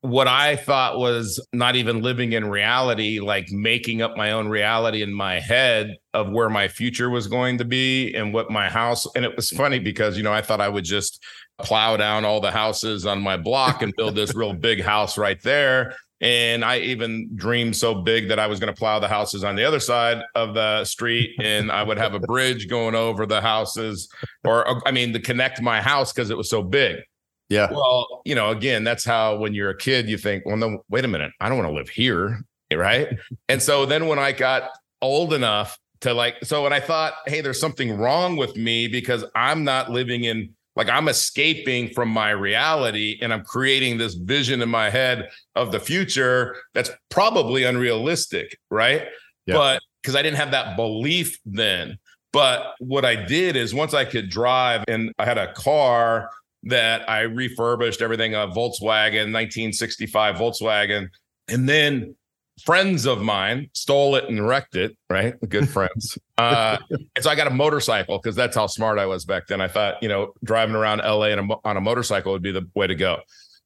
what 0.00 0.28
I 0.28 0.56
thought 0.56 0.98
was 0.98 1.44
not 1.54 1.76
even 1.76 2.02
living 2.02 2.32
in 2.32 2.50
reality, 2.50 3.20
like 3.20 3.50
making 3.50 4.02
up 4.02 4.18
my 4.18 4.32
own 4.32 4.48
reality 4.48 5.02
in 5.02 5.14
my 5.14 5.40
head 5.40 5.96
of 6.12 6.30
where 6.30 6.50
my 6.50 6.68
future 6.68 7.08
was 7.08 7.26
going 7.26 7.56
to 7.58 7.64
be 7.64 8.12
and 8.14 8.34
what 8.34 8.50
my 8.50 8.68
house. 8.68 9.06
And 9.16 9.24
it 9.24 9.34
was 9.34 9.50
funny 9.50 9.78
because, 9.78 10.18
you 10.18 10.22
know, 10.22 10.32
I 10.32 10.42
thought 10.42 10.60
I 10.60 10.68
would 10.68 10.84
just 10.84 11.24
plow 11.62 11.96
down 11.96 12.24
all 12.24 12.40
the 12.40 12.50
houses 12.50 13.06
on 13.06 13.20
my 13.20 13.36
block 13.36 13.82
and 13.82 13.94
build 13.96 14.14
this 14.14 14.34
real 14.34 14.52
big 14.52 14.82
house 14.82 15.16
right 15.16 15.40
there. 15.42 15.94
And 16.20 16.64
I 16.64 16.78
even 16.78 17.28
dreamed 17.34 17.76
so 17.76 17.94
big 17.94 18.28
that 18.28 18.38
I 18.38 18.46
was 18.46 18.58
going 18.58 18.72
to 18.72 18.78
plow 18.78 18.98
the 18.98 19.08
houses 19.08 19.44
on 19.44 19.56
the 19.56 19.64
other 19.64 19.80
side 19.80 20.22
of 20.34 20.54
the 20.54 20.84
street 20.84 21.36
and 21.40 21.70
I 21.70 21.82
would 21.82 21.98
have 21.98 22.14
a 22.14 22.20
bridge 22.20 22.68
going 22.68 22.94
over 22.94 23.26
the 23.26 23.40
houses, 23.40 24.08
or 24.44 24.66
uh, 24.68 24.80
I 24.86 24.90
mean, 24.90 25.12
to 25.12 25.20
connect 25.20 25.60
my 25.60 25.80
house 25.80 26.12
because 26.12 26.30
it 26.30 26.36
was 26.36 26.48
so 26.48 26.62
big. 26.62 27.00
Yeah. 27.48 27.70
Well, 27.70 28.22
you 28.24 28.34
know, 28.34 28.50
again, 28.50 28.84
that's 28.84 29.04
how 29.04 29.36
when 29.36 29.54
you're 29.54 29.70
a 29.70 29.76
kid, 29.76 30.08
you 30.08 30.16
think, 30.16 30.46
well, 30.46 30.56
no, 30.56 30.82
wait 30.88 31.04
a 31.04 31.08
minute, 31.08 31.32
I 31.40 31.48
don't 31.48 31.58
want 31.58 31.68
to 31.68 31.74
live 31.74 31.88
here. 31.88 32.40
Right. 32.72 33.08
and 33.48 33.62
so 33.62 33.86
then 33.86 34.08
when 34.08 34.18
I 34.18 34.32
got 34.32 34.70
old 35.02 35.32
enough 35.32 35.78
to 36.00 36.14
like, 36.14 36.36
so 36.42 36.62
when 36.62 36.72
I 36.72 36.80
thought, 36.80 37.14
hey, 37.26 37.40
there's 37.40 37.60
something 37.60 37.96
wrong 37.96 38.36
with 38.36 38.56
me 38.56 38.88
because 38.88 39.24
I'm 39.34 39.62
not 39.62 39.90
living 39.90 40.24
in, 40.24 40.54
like, 40.76 40.88
I'm 40.88 41.08
escaping 41.08 41.90
from 41.90 42.08
my 42.08 42.30
reality 42.30 43.18
and 43.22 43.32
I'm 43.32 43.44
creating 43.44 43.98
this 43.98 44.14
vision 44.14 44.60
in 44.62 44.68
my 44.68 44.90
head 44.90 45.28
of 45.54 45.72
the 45.72 45.80
future 45.80 46.56
that's 46.74 46.90
probably 47.10 47.64
unrealistic. 47.64 48.58
Right. 48.70 49.06
Yeah. 49.46 49.54
But 49.54 49.82
because 50.02 50.16
I 50.16 50.22
didn't 50.22 50.36
have 50.36 50.50
that 50.50 50.76
belief 50.76 51.38
then. 51.46 51.98
But 52.32 52.74
what 52.78 53.04
I 53.04 53.14
did 53.14 53.54
is 53.54 53.72
once 53.72 53.94
I 53.94 54.04
could 54.04 54.28
drive 54.28 54.84
and 54.88 55.12
I 55.18 55.24
had 55.24 55.38
a 55.38 55.52
car 55.52 56.30
that 56.64 57.08
I 57.08 57.20
refurbished 57.20 58.02
everything 58.02 58.34
a 58.34 58.48
Volkswagen 58.48 59.32
1965 59.32 60.36
Volkswagen 60.36 61.08
and 61.48 61.68
then 61.68 62.16
friends 62.62 63.06
of 63.06 63.20
mine 63.20 63.68
stole 63.72 64.14
it 64.16 64.28
and 64.28 64.46
wrecked 64.46 64.76
it 64.76 64.96
right? 65.10 65.34
Good 65.48 65.68
friends. 65.68 66.18
Uh, 66.36 66.78
and 66.90 67.22
so 67.22 67.30
I 67.30 67.36
got 67.36 67.46
a 67.46 67.50
motorcycle 67.50 68.18
because 68.18 68.34
that's 68.34 68.56
how 68.56 68.66
smart 68.66 68.98
I 68.98 69.06
was 69.06 69.24
back 69.24 69.46
then. 69.46 69.60
I 69.60 69.68
thought 69.68 70.02
you 70.02 70.08
know 70.08 70.32
driving 70.42 70.74
around 70.74 70.98
LA 70.98 71.26
a, 71.26 71.58
on 71.64 71.76
a 71.76 71.80
motorcycle 71.80 72.32
would 72.32 72.42
be 72.42 72.50
the 72.50 72.68
way 72.74 72.88
to 72.88 72.96
go. 72.96 73.20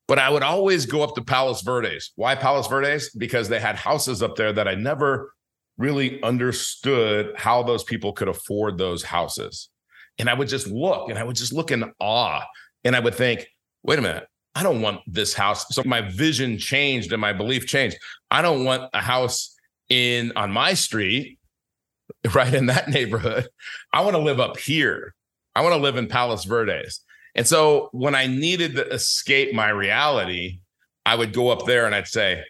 But 0.07 0.19
I 0.19 0.29
would 0.29 0.43
always 0.43 0.85
go 0.85 1.03
up 1.03 1.15
to 1.15 1.23
Palos 1.23 1.63
Verdes. 1.63 2.13
Why 2.17 2.35
Palos 2.35 2.67
Verdes? 2.67 3.09
Because 3.17 3.49
they 3.49 3.59
had 3.59 3.77
houses 3.77 4.23
up 4.23 4.37
there 4.37 4.53
that 4.53 4.69
I 4.69 4.75
never 4.75 5.33
really 5.79 6.23
understood 6.23 7.33
how 7.37 7.63
those 7.63 7.85
people 7.85 8.13
could 8.13 8.29
afford 8.29 8.77
those 8.77 9.03
houses. 9.03 9.71
And 10.19 10.29
I 10.29 10.35
would 10.35 10.49
just 10.49 10.67
look 10.67 11.09
and 11.09 11.19
I 11.19 11.25
would 11.25 11.37
just 11.37 11.53
look 11.53 11.71
in 11.71 11.85
awe. 12.01 12.45
And 12.85 12.97
I 12.97 13.01
would 13.01 13.15
think, 13.15 13.47
wait 13.83 13.99
a 13.99 14.03
minute, 14.03 14.27
I 14.59 14.65
don't 14.65 14.83
want 14.83 15.01
this 15.07 15.35
house. 15.35 15.65
So 15.71 15.85
my 15.85 16.01
vision 16.01 16.59
changed 16.59 17.13
and 17.13 17.21
my 17.21 17.33
belief 17.33 17.69
changed. 17.69 17.97
I 18.29 18.43
don't 18.43 18.65
want 18.65 18.91
a 18.93 19.01
house 19.01 19.55
in 19.89 20.33
on 20.35 20.51
my 20.51 20.75
street, 20.75 21.39
right 22.35 22.53
in 22.53 22.67
that 22.67 22.89
neighborhood. 22.89 23.49
I 23.93 24.01
want 24.01 24.17
to 24.17 24.23
live 24.23 24.41
up 24.41 24.59
here. 24.59 25.15
I 25.55 25.61
want 25.61 25.75
to 25.75 25.81
live 25.81 25.97
in 25.97 26.09
Palos 26.09 26.45
Verdes. 26.45 27.05
And 27.37 27.47
so 27.47 27.89
when 27.93 28.17
I 28.17 28.27
needed 28.27 28.75
to 28.75 28.89
escape 28.89 29.55
my 29.55 29.69
reality, 29.69 30.61
I 31.07 31.15
would 31.15 31.33
go 31.33 31.51
up 31.51 31.65
there 31.65 31.87
and 31.87 31.95
I'd 31.95 32.09
say, 32.09 32.43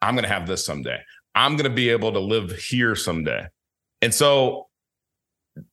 I'm 0.00 0.14
going 0.14 0.22
to 0.22 0.32
have 0.32 0.46
this 0.46 0.64
someday. 0.64 1.00
I'm 1.34 1.56
going 1.56 1.68
to 1.68 1.74
be 1.74 1.88
able 1.88 2.12
to 2.12 2.20
live 2.20 2.52
here 2.52 2.94
someday. 2.94 3.48
And 4.02 4.14
so, 4.14 4.68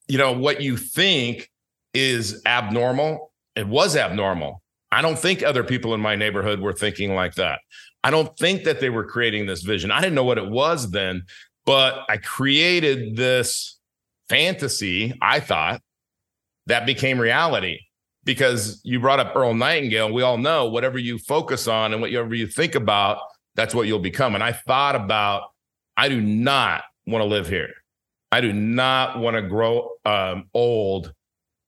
you 0.07 0.17
know, 0.17 0.31
what 0.31 0.61
you 0.61 0.75
think 0.75 1.51
is 1.93 2.41
abnormal 2.45 3.33
it 3.55 3.67
was 3.67 3.95
abnormal. 3.95 4.62
I 4.93 5.01
don't 5.01 5.17
think 5.17 5.41
other 5.41 5.63
people 5.63 5.93
in 5.93 6.01
my 6.01 6.15
neighborhood 6.15 6.59
were 6.59 6.73
thinking 6.73 7.15
like 7.15 7.35
that. 7.35 7.59
I 8.03 8.11
don't 8.11 8.37
think 8.37 8.63
that 8.65 8.79
they 8.79 8.89
were 8.89 9.05
creating 9.05 9.45
this 9.45 9.63
vision. 9.63 9.91
I 9.91 9.99
didn't 9.99 10.15
know 10.15 10.23
what 10.23 10.37
it 10.37 10.49
was 10.49 10.91
then, 10.91 11.23
but 11.65 12.05
I 12.09 12.17
created 12.17 13.15
this 13.15 13.79
fantasy, 14.29 15.17
I 15.21 15.39
thought, 15.39 15.81
that 16.67 16.85
became 16.85 17.19
reality 17.19 17.79
because 18.23 18.81
you 18.83 18.99
brought 18.99 19.19
up 19.19 19.35
Earl 19.35 19.53
Nightingale. 19.53 20.13
We 20.13 20.21
all 20.21 20.37
know 20.37 20.69
whatever 20.69 20.97
you 20.97 21.17
focus 21.17 21.67
on 21.67 21.93
and 21.93 22.01
whatever 22.01 22.35
you 22.35 22.47
think 22.47 22.75
about, 22.75 23.19
that's 23.55 23.73
what 23.73 23.87
you'll 23.87 23.99
become. 23.99 24.35
And 24.35 24.43
I 24.43 24.51
thought 24.51 24.95
about, 24.95 25.51
I 25.97 26.09
do 26.09 26.21
not 26.21 26.83
want 27.07 27.21
to 27.21 27.27
live 27.27 27.47
here. 27.47 27.73
I 28.31 28.41
do 28.41 28.53
not 28.53 29.19
want 29.19 29.35
to 29.35 29.41
grow 29.41 29.89
um, 30.05 30.49
old 30.53 31.13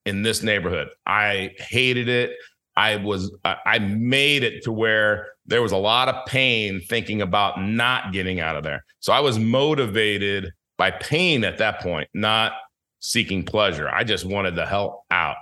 in 0.05 0.21
this 0.21 0.43
neighborhood. 0.43 0.89
I 1.05 1.51
hated 1.57 2.07
it. 2.07 2.31
I 2.77 2.97
was 2.97 3.31
I 3.43 3.79
made 3.79 4.43
it 4.43 4.63
to 4.63 4.71
where 4.71 5.27
there 5.45 5.61
was 5.61 5.71
a 5.71 5.77
lot 5.77 6.09
of 6.09 6.25
pain 6.25 6.81
thinking 6.81 7.21
about 7.21 7.61
not 7.61 8.11
getting 8.11 8.39
out 8.39 8.55
of 8.55 8.63
there. 8.63 8.83
So 8.99 9.13
I 9.13 9.19
was 9.19 9.39
motivated 9.39 10.51
by 10.77 10.91
pain 10.91 11.43
at 11.43 11.57
that 11.59 11.79
point, 11.79 12.09
not 12.13 12.53
seeking 12.99 13.43
pleasure. 13.43 13.87
I 13.87 14.03
just 14.03 14.25
wanted 14.25 14.55
the 14.55 14.65
hell 14.65 15.05
out. 15.11 15.37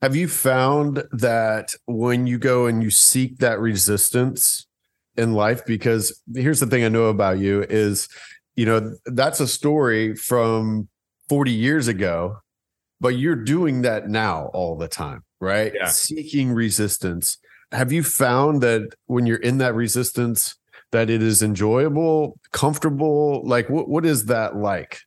Have 0.00 0.14
you 0.14 0.28
found 0.28 1.02
that 1.10 1.74
when 1.86 2.26
you 2.28 2.38
go 2.38 2.66
and 2.66 2.82
you 2.82 2.90
seek 2.90 3.38
that 3.38 3.58
resistance 3.58 4.66
in 5.16 5.32
life? 5.32 5.66
Because 5.66 6.22
here's 6.34 6.60
the 6.60 6.66
thing 6.66 6.84
I 6.84 6.88
know 6.88 7.06
about 7.06 7.40
you 7.40 7.64
is, 7.68 8.08
you 8.54 8.64
know, 8.64 8.94
that's 9.06 9.40
a 9.40 9.48
story 9.48 10.14
from 10.14 10.88
40 11.28 11.50
years 11.50 11.88
ago, 11.88 12.36
but 13.00 13.16
you're 13.16 13.34
doing 13.34 13.82
that 13.82 14.08
now 14.08 14.50
all 14.54 14.76
the 14.76 14.88
time, 14.88 15.24
right? 15.40 15.72
Yeah. 15.74 15.88
Seeking 15.88 16.52
resistance. 16.52 17.38
Have 17.72 17.92
you 17.92 18.02
found 18.02 18.62
that 18.62 18.94
when 19.06 19.26
you're 19.26 19.38
in 19.38 19.58
that 19.58 19.74
resistance, 19.74 20.56
that 20.92 21.10
it 21.10 21.22
is 21.22 21.42
enjoyable, 21.42 22.38
comfortable? 22.52 23.42
Like, 23.44 23.68
what, 23.68 23.88
what 23.88 24.06
is 24.06 24.26
that 24.26 24.56
like? 24.56 25.00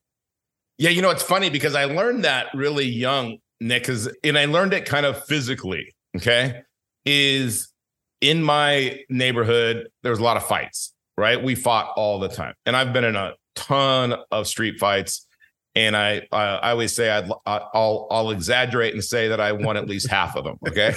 Yeah, 0.77 0.89
you 0.89 1.01
know, 1.01 1.09
it's 1.09 1.23
funny 1.23 1.49
because 1.49 1.75
I 1.75 1.85
learned 1.85 2.23
that 2.23 2.47
really 2.53 2.85
young, 2.85 3.37
Nick, 3.59 3.83
because 3.83 4.09
and 4.23 4.37
I 4.37 4.45
learned 4.45 4.73
it 4.73 4.85
kind 4.85 5.05
of 5.05 5.23
physically. 5.25 5.93
Okay. 6.15 6.61
Is 7.05 7.71
in 8.19 8.43
my 8.43 8.99
neighborhood, 9.09 9.87
there 10.03 10.11
was 10.11 10.19
a 10.19 10.23
lot 10.23 10.37
of 10.37 10.45
fights, 10.45 10.93
right? 11.17 11.41
We 11.41 11.55
fought 11.55 11.93
all 11.95 12.19
the 12.19 12.29
time. 12.29 12.53
And 12.65 12.75
I've 12.75 12.93
been 12.93 13.03
in 13.03 13.15
a 13.15 13.33
ton 13.55 14.15
of 14.31 14.47
street 14.47 14.79
fights. 14.79 15.25
And 15.73 15.95
I, 15.95 16.27
uh, 16.31 16.59
I 16.61 16.71
always 16.71 16.93
say 16.93 17.09
I'd, 17.09 17.29
I'll, 17.45 18.07
I'll 18.11 18.31
exaggerate 18.31 18.93
and 18.93 19.03
say 19.03 19.29
that 19.29 19.39
I 19.39 19.53
won 19.53 19.77
at 19.77 19.87
least 19.87 20.09
half 20.09 20.35
of 20.35 20.43
them. 20.43 20.57
Okay. 20.67 20.93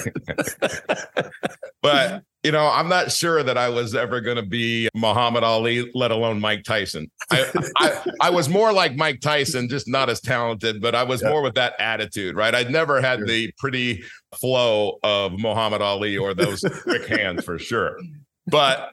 but 1.83 2.25
you 2.45 2.53
know, 2.53 2.67
I'm 2.67 2.91
not 2.91 3.11
sure 3.11 3.43
that 3.43 3.57
I 3.57 3.71
was 3.71 3.95
ever 3.95 4.21
going 4.21 4.37
to 4.37 4.43
be 4.43 4.91
Muhammad 4.95 5.43
Ali, 5.43 5.91
let 5.95 6.11
alone 6.11 6.41
Mike 6.41 6.63
Tyson. 6.63 7.11
I, 7.31 7.47
I, 7.79 8.05
I, 8.21 8.31
was 8.31 8.51
more 8.51 8.71
like 8.71 8.97
Mike 8.97 9.23
Tyson, 9.23 9.67
just 9.67 9.89
not 9.89 10.11
as 10.11 10.21
talented, 10.21 10.83
but 10.83 10.95
I 10.95 11.05
was 11.05 11.23
yeah. 11.23 11.31
more 11.31 11.41
with 11.41 11.55
that 11.55 11.73
attitude, 11.79 12.37
right? 12.37 12.55
I'd 12.55 12.71
never 12.71 13.01
had 13.01 13.21
sure. 13.21 13.27
the 13.27 13.51
pretty 13.57 14.05
flow 14.39 14.99
of 15.03 15.33
Muhammad 15.39 15.81
Ali 15.81 16.19
or 16.19 16.35
those 16.35 16.63
quick 16.83 17.07
hands 17.07 17.45
for 17.45 17.59
sure. 17.59 17.99
But 18.47 18.93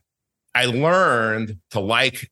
I 0.56 0.66
learned 0.66 1.58
to 1.72 1.82
like 1.82 2.30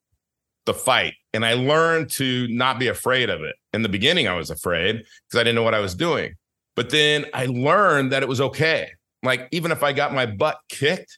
the 0.65 0.73
fight 0.73 1.13
and 1.33 1.45
I 1.45 1.53
learned 1.53 2.09
to 2.11 2.47
not 2.49 2.79
be 2.79 2.87
afraid 2.87 3.29
of 3.29 3.41
it. 3.41 3.55
In 3.73 3.81
the 3.81 3.89
beginning, 3.89 4.27
I 4.27 4.35
was 4.35 4.49
afraid 4.49 4.97
because 4.97 5.39
I 5.39 5.43
didn't 5.43 5.55
know 5.55 5.63
what 5.63 5.73
I 5.73 5.79
was 5.79 5.95
doing. 5.95 6.35
But 6.75 6.89
then 6.89 7.25
I 7.33 7.45
learned 7.47 8.11
that 8.11 8.23
it 8.23 8.29
was 8.29 8.41
okay 8.41 8.91
like 9.23 9.47
even 9.51 9.71
if 9.71 9.83
I 9.83 9.93
got 9.93 10.13
my 10.13 10.25
butt 10.25 10.59
kicked, 10.69 11.17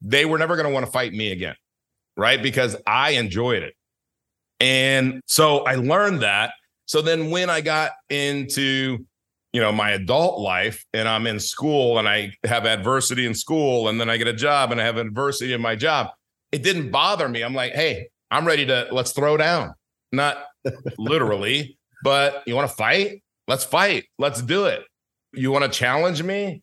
they 0.00 0.24
were 0.24 0.38
never 0.38 0.56
going 0.56 0.68
to 0.68 0.72
want 0.72 0.86
to 0.86 0.92
fight 0.92 1.12
me 1.12 1.32
again, 1.32 1.56
right? 2.16 2.42
Because 2.42 2.76
I 2.86 3.10
enjoyed 3.10 3.62
it. 3.62 3.74
And 4.60 5.20
so 5.26 5.60
I 5.60 5.74
learned 5.74 6.20
that. 6.22 6.52
So 6.86 7.02
then 7.02 7.30
when 7.30 7.50
I 7.50 7.60
got 7.60 7.92
into 8.08 8.98
you 9.52 9.60
know 9.60 9.72
my 9.72 9.90
adult 9.90 10.38
life 10.38 10.84
and 10.94 11.08
I'm 11.08 11.26
in 11.26 11.40
school 11.40 11.98
and 11.98 12.08
I 12.08 12.32
have 12.44 12.66
adversity 12.66 13.26
in 13.26 13.34
school 13.34 13.88
and 13.88 14.00
then 14.00 14.08
I 14.08 14.16
get 14.16 14.28
a 14.28 14.32
job 14.32 14.70
and 14.70 14.80
I 14.80 14.84
have 14.84 14.96
adversity 14.96 15.52
in 15.52 15.60
my 15.60 15.74
job, 15.74 16.08
it 16.52 16.62
didn't 16.62 16.90
bother 16.90 17.28
me. 17.28 17.42
I'm 17.42 17.54
like, 17.54 17.72
"Hey, 17.72 18.09
I'm 18.30 18.46
ready 18.46 18.66
to 18.66 18.88
let's 18.90 19.12
throw 19.12 19.36
down." 19.36 19.74
Not 20.12 20.44
literally, 20.98 21.78
but 22.04 22.42
you 22.46 22.54
want 22.54 22.68
to 22.68 22.76
fight? 22.76 23.22
Let's 23.46 23.64
fight. 23.64 24.04
Let's 24.18 24.42
do 24.42 24.66
it. 24.66 24.82
You 25.32 25.52
want 25.52 25.64
to 25.64 25.70
challenge 25.70 26.22
me? 26.22 26.62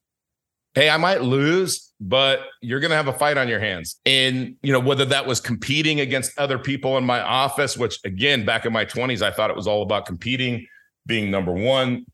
hey, 0.77 0.91
I 0.91 0.97
might 0.97 1.24
lose, 1.24 1.91
but 2.00 2.41
you're 2.62 2.79
going 2.79 2.91
to 2.91 2.95
have 2.95 3.07
a 3.07 3.13
fight 3.13 3.36
on 3.36 3.47
your 3.47 3.59
hands. 3.59 4.00
And, 4.05 4.57
you 4.62 4.71
know, 4.71 4.79
whether 4.79 5.05
that 5.05 5.25
was 5.25 5.41
competing 5.41 6.01
against 6.01 6.38
other 6.38 6.59
people 6.59 7.00
in 7.00 7.03
my 7.03 7.19
office, 7.19 7.75
which 7.75 7.97
again, 8.05 8.45
back 8.45 8.63
in 8.63 8.71
my 8.71 8.86
20s, 8.86 9.24
I 9.24 9.31
thought 9.31 9.50
it 9.50 9.55
was 9.55 9.65
all 9.65 9.81
about 9.81 10.05
competing, 10.05 10.67
being 11.07 11.31
number 11.31 11.51
one. 11.51 12.05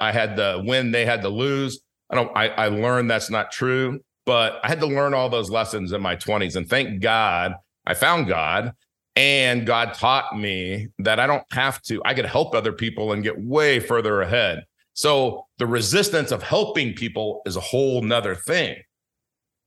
I 0.00 0.10
had 0.10 0.36
to 0.38 0.60
win, 0.64 0.90
they 0.90 1.06
had 1.06 1.22
to 1.22 1.28
lose. 1.28 1.82
I 2.10 2.16
don't, 2.16 2.36
I, 2.36 2.48
I 2.48 2.66
learned 2.66 3.08
that's 3.08 3.30
not 3.30 3.52
true, 3.52 4.00
but 4.26 4.58
I 4.64 4.66
had 4.66 4.80
to 4.80 4.86
learn 4.86 5.14
all 5.14 5.28
those 5.28 5.48
lessons 5.48 5.92
in 5.92 6.02
my 6.02 6.16
20s. 6.16 6.56
And 6.56 6.68
thank 6.68 7.00
God 7.00 7.54
I 7.86 7.94
found 7.94 8.26
God 8.26 8.72
and 9.20 9.66
God 9.66 9.92
taught 9.92 10.38
me 10.38 10.88
that 10.98 11.20
I 11.20 11.26
don't 11.26 11.44
have 11.52 11.82
to, 11.82 12.00
I 12.06 12.14
could 12.14 12.24
help 12.24 12.54
other 12.54 12.72
people 12.72 13.12
and 13.12 13.22
get 13.22 13.38
way 13.38 13.78
further 13.78 14.22
ahead 14.22 14.64
so 15.00 15.46
the 15.58 15.66
resistance 15.66 16.30
of 16.30 16.42
helping 16.42 16.92
people 16.92 17.40
is 17.46 17.56
a 17.56 17.60
whole 17.60 18.02
nother 18.02 18.34
thing, 18.34 18.76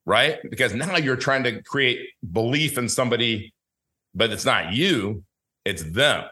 right? 0.05 0.37
Because 0.47 0.73
now 0.73 0.97
you're 0.97 1.15
trying 1.15 1.43
to 1.45 1.61
create 1.63 2.09
belief 2.31 2.77
in 2.77 2.89
somebody, 2.89 3.53
but 4.13 4.31
it's 4.31 4.45
not 4.45 4.73
you, 4.73 5.23
it's 5.65 5.83
them. 5.83 6.25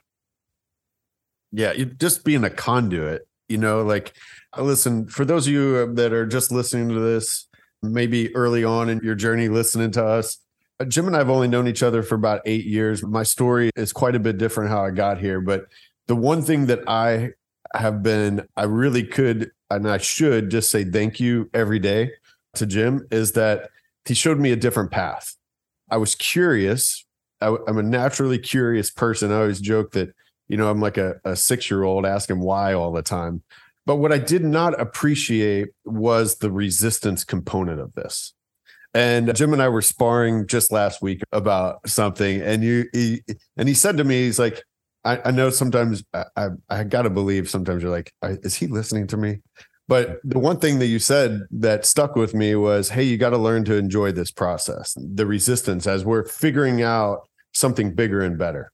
Yeah, 1.52 1.74
just 1.74 2.24
being 2.24 2.44
a 2.44 2.50
conduit, 2.50 3.28
you 3.50 3.58
know, 3.58 3.82
like 3.82 4.14
listen, 4.58 5.08
for 5.08 5.26
those 5.26 5.48
of 5.48 5.54
you 5.54 5.94
that 5.96 6.14
are 6.14 6.26
just 6.26 6.52
listening 6.52 6.90
to 6.90 7.00
this, 7.00 7.48
maybe 7.82 8.34
early 8.36 8.64
on 8.64 8.88
in 8.88 9.00
your 9.00 9.16
journey 9.16 9.48
listening 9.48 9.90
to 9.94 10.06
us, 10.06 10.38
uh, 10.38 10.41
Jim 10.86 11.08
and 11.08 11.16
I 11.16 11.20
have 11.20 11.30
only 11.30 11.48
known 11.48 11.68
each 11.68 11.84
other 11.84 12.04
for 12.04 12.16
about 12.16 12.42
eight 12.46 12.66
years. 12.66 13.04
My 13.04 13.24
story 13.24 13.72
is 13.76 13.94
quite 13.94 14.16
a 14.16 14.20
bit 14.20 14.38
different 14.38 14.70
how 14.70 14.84
I 14.84 14.92
got 14.92 15.20
here, 15.20 15.42
but 15.42 15.66
the 16.08 16.16
one 16.16 16.42
thing 16.42 16.68
that 16.68 16.88
I 16.88 17.32
have 17.74 18.04
been, 18.04 18.48
I 18.58 18.64
really 18.64 19.04
could 19.04 19.52
and 19.70 19.90
I 19.90 19.98
should 19.98 20.52
just 20.52 20.70
say 20.70 20.84
thank 20.84 21.20
you 21.20 21.50
every 21.54 21.80
day 21.80 22.12
to 22.56 22.66
Jim 22.66 23.08
is 23.12 23.32
that 23.34 23.70
he 24.06 24.14
showed 24.14 24.40
me 24.40 24.52
a 24.52 24.58
different 24.58 24.92
path. 24.92 25.36
I 25.90 25.98
was 25.98 26.16
curious. 26.16 27.06
I, 27.40 27.56
am 27.68 27.78
a 27.78 27.84
naturally 27.84 28.38
curious 28.38 28.92
person. 28.92 29.32
I 29.32 29.36
always 29.38 29.62
joke 29.62 29.92
that, 29.92 30.14
you 30.48 30.58
know, 30.58 30.70
I'm 30.70 30.82
like 30.82 30.98
a, 30.98 31.16
a 31.24 31.36
six 31.36 31.72
year 31.72 31.84
old 31.84 32.06
asking 32.06 32.40
why 32.40 32.74
all 32.74 32.92
the 32.92 33.02
time. 33.02 33.44
But 33.86 33.96
what 33.96 34.12
I 34.12 34.18
did 34.18 34.44
not 34.44 34.80
appreciate 34.80 35.70
was 35.86 36.36
the 36.36 36.52
resistance 36.52 37.24
component 37.24 37.80
of 37.80 37.94
this. 37.94 38.34
And 38.94 39.34
Jim 39.36 39.54
and 39.54 39.62
I 39.62 39.70
were 39.70 39.82
sparring 39.82 40.48
just 40.48 40.72
last 40.72 41.02
week 41.02 41.22
about 41.32 41.88
something, 41.88 42.42
and 42.42 42.64
you 42.64 42.86
he, 42.92 43.22
and 43.56 43.70
he 43.70 43.74
said 43.74 43.98
to 43.98 44.04
me, 44.04 44.24
he's 44.24 44.40
like, 44.40 44.64
I, 45.06 45.20
I 45.26 45.32
know 45.32 45.50
sometimes 45.50 46.04
I, 46.14 46.26
I, 46.36 46.48
I 46.70 46.84
got 46.84 47.04
to 47.04 47.10
believe 47.10 47.50
sometimes 47.50 47.84
you're 47.84 47.92
like, 47.92 48.14
is 48.22 48.56
he 48.56 48.68
listening 48.68 49.08
to 49.08 49.18
me? 49.18 49.40
But 49.88 50.20
the 50.24 50.40
one 50.40 50.60
thing 50.60 50.80
that 50.80 50.86
you 50.88 51.00
said 51.00 51.42
that 51.52 51.86
stuck 51.86 52.16
with 52.16 52.34
me 52.34 52.56
was, 52.56 52.90
hey, 52.90 53.04
you 53.04 53.18
got 53.18 53.32
to 53.32 53.38
learn 53.38 53.66
to 53.66 53.76
enjoy 53.76 54.12
this 54.12 54.32
process, 54.32 54.96
the 54.98 55.26
resistance 55.26 55.88
as 55.88 56.06
we're 56.06 56.26
figuring 56.26 56.82
out 56.82 57.28
something 57.54 57.96
bigger 57.96 58.22
and 58.22 58.38
better. 58.38 58.72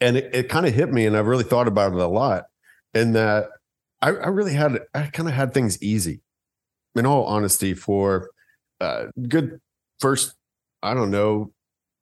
And 0.00 0.16
it, 0.16 0.34
it 0.34 0.48
kind 0.48 0.66
of 0.66 0.74
hit 0.74 0.92
me, 0.92 1.06
and 1.06 1.16
I've 1.16 1.26
really 1.26 1.44
thought 1.44 1.68
about 1.68 1.92
it 1.92 1.98
a 1.98 2.06
lot. 2.06 2.44
In 2.92 3.12
that 3.14 3.48
I, 4.02 4.08
I 4.10 4.28
really 4.28 4.52
had, 4.52 4.80
I 4.94 5.06
kind 5.06 5.28
of 5.28 5.34
had 5.34 5.54
things 5.54 5.82
easy, 5.82 6.20
in 6.94 7.06
all 7.06 7.24
honesty, 7.24 7.74
for 7.74 8.30
uh, 8.80 9.06
good 9.28 9.60
first, 10.00 10.34
I 10.82 10.94
don't 10.94 11.10
know, 11.10 11.52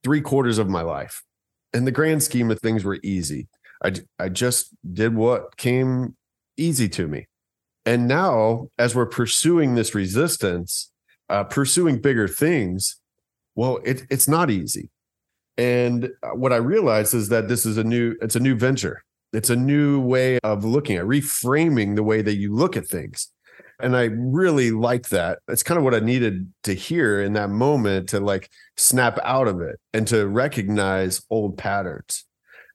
three 0.04 0.20
quarters 0.20 0.58
of 0.58 0.68
my 0.68 0.82
life 0.82 1.22
in 1.72 1.84
the 1.84 1.90
grand 1.90 2.22
scheme 2.22 2.50
of 2.50 2.60
things 2.60 2.84
were 2.84 2.98
easy. 3.02 3.48
I, 3.84 3.94
I 4.18 4.28
just 4.28 4.70
did 4.92 5.14
what 5.14 5.56
came 5.56 6.16
easy 6.56 6.88
to 6.90 7.08
me. 7.08 7.26
And 7.84 8.06
now, 8.06 8.68
as 8.78 8.94
we're 8.94 9.06
pursuing 9.06 9.74
this 9.74 9.94
resistance, 9.94 10.90
uh, 11.28 11.44
pursuing 11.44 12.00
bigger 12.00 12.28
things, 12.28 12.96
well, 13.56 13.80
it, 13.84 14.04
it's 14.08 14.28
not 14.28 14.50
easy. 14.50 14.90
And 15.58 16.10
uh, 16.22 16.30
what 16.30 16.52
I 16.52 16.56
realized 16.56 17.14
is 17.14 17.28
that 17.30 17.48
this 17.48 17.66
is 17.66 17.76
a 17.76 17.84
new, 17.84 18.14
it's 18.22 18.36
a 18.36 18.40
new 18.40 18.54
venture. 18.54 19.02
It's 19.32 19.50
a 19.50 19.56
new 19.56 20.00
way 20.00 20.38
of 20.44 20.64
looking 20.64 20.96
at 20.96 21.04
reframing 21.04 21.96
the 21.96 22.02
way 22.02 22.22
that 22.22 22.36
you 22.36 22.54
look 22.54 22.76
at 22.76 22.86
things. 22.86 23.32
And 23.82 23.96
I 23.96 24.04
really 24.04 24.70
like 24.70 25.08
that. 25.08 25.40
It's 25.48 25.64
kind 25.64 25.76
of 25.76 25.84
what 25.84 25.94
I 25.94 25.98
needed 25.98 26.52
to 26.62 26.72
hear 26.72 27.20
in 27.20 27.32
that 27.32 27.50
moment 27.50 28.10
to 28.10 28.20
like 28.20 28.48
snap 28.76 29.18
out 29.24 29.48
of 29.48 29.60
it 29.60 29.80
and 29.92 30.06
to 30.08 30.26
recognize 30.28 31.22
old 31.30 31.58
patterns. 31.58 32.24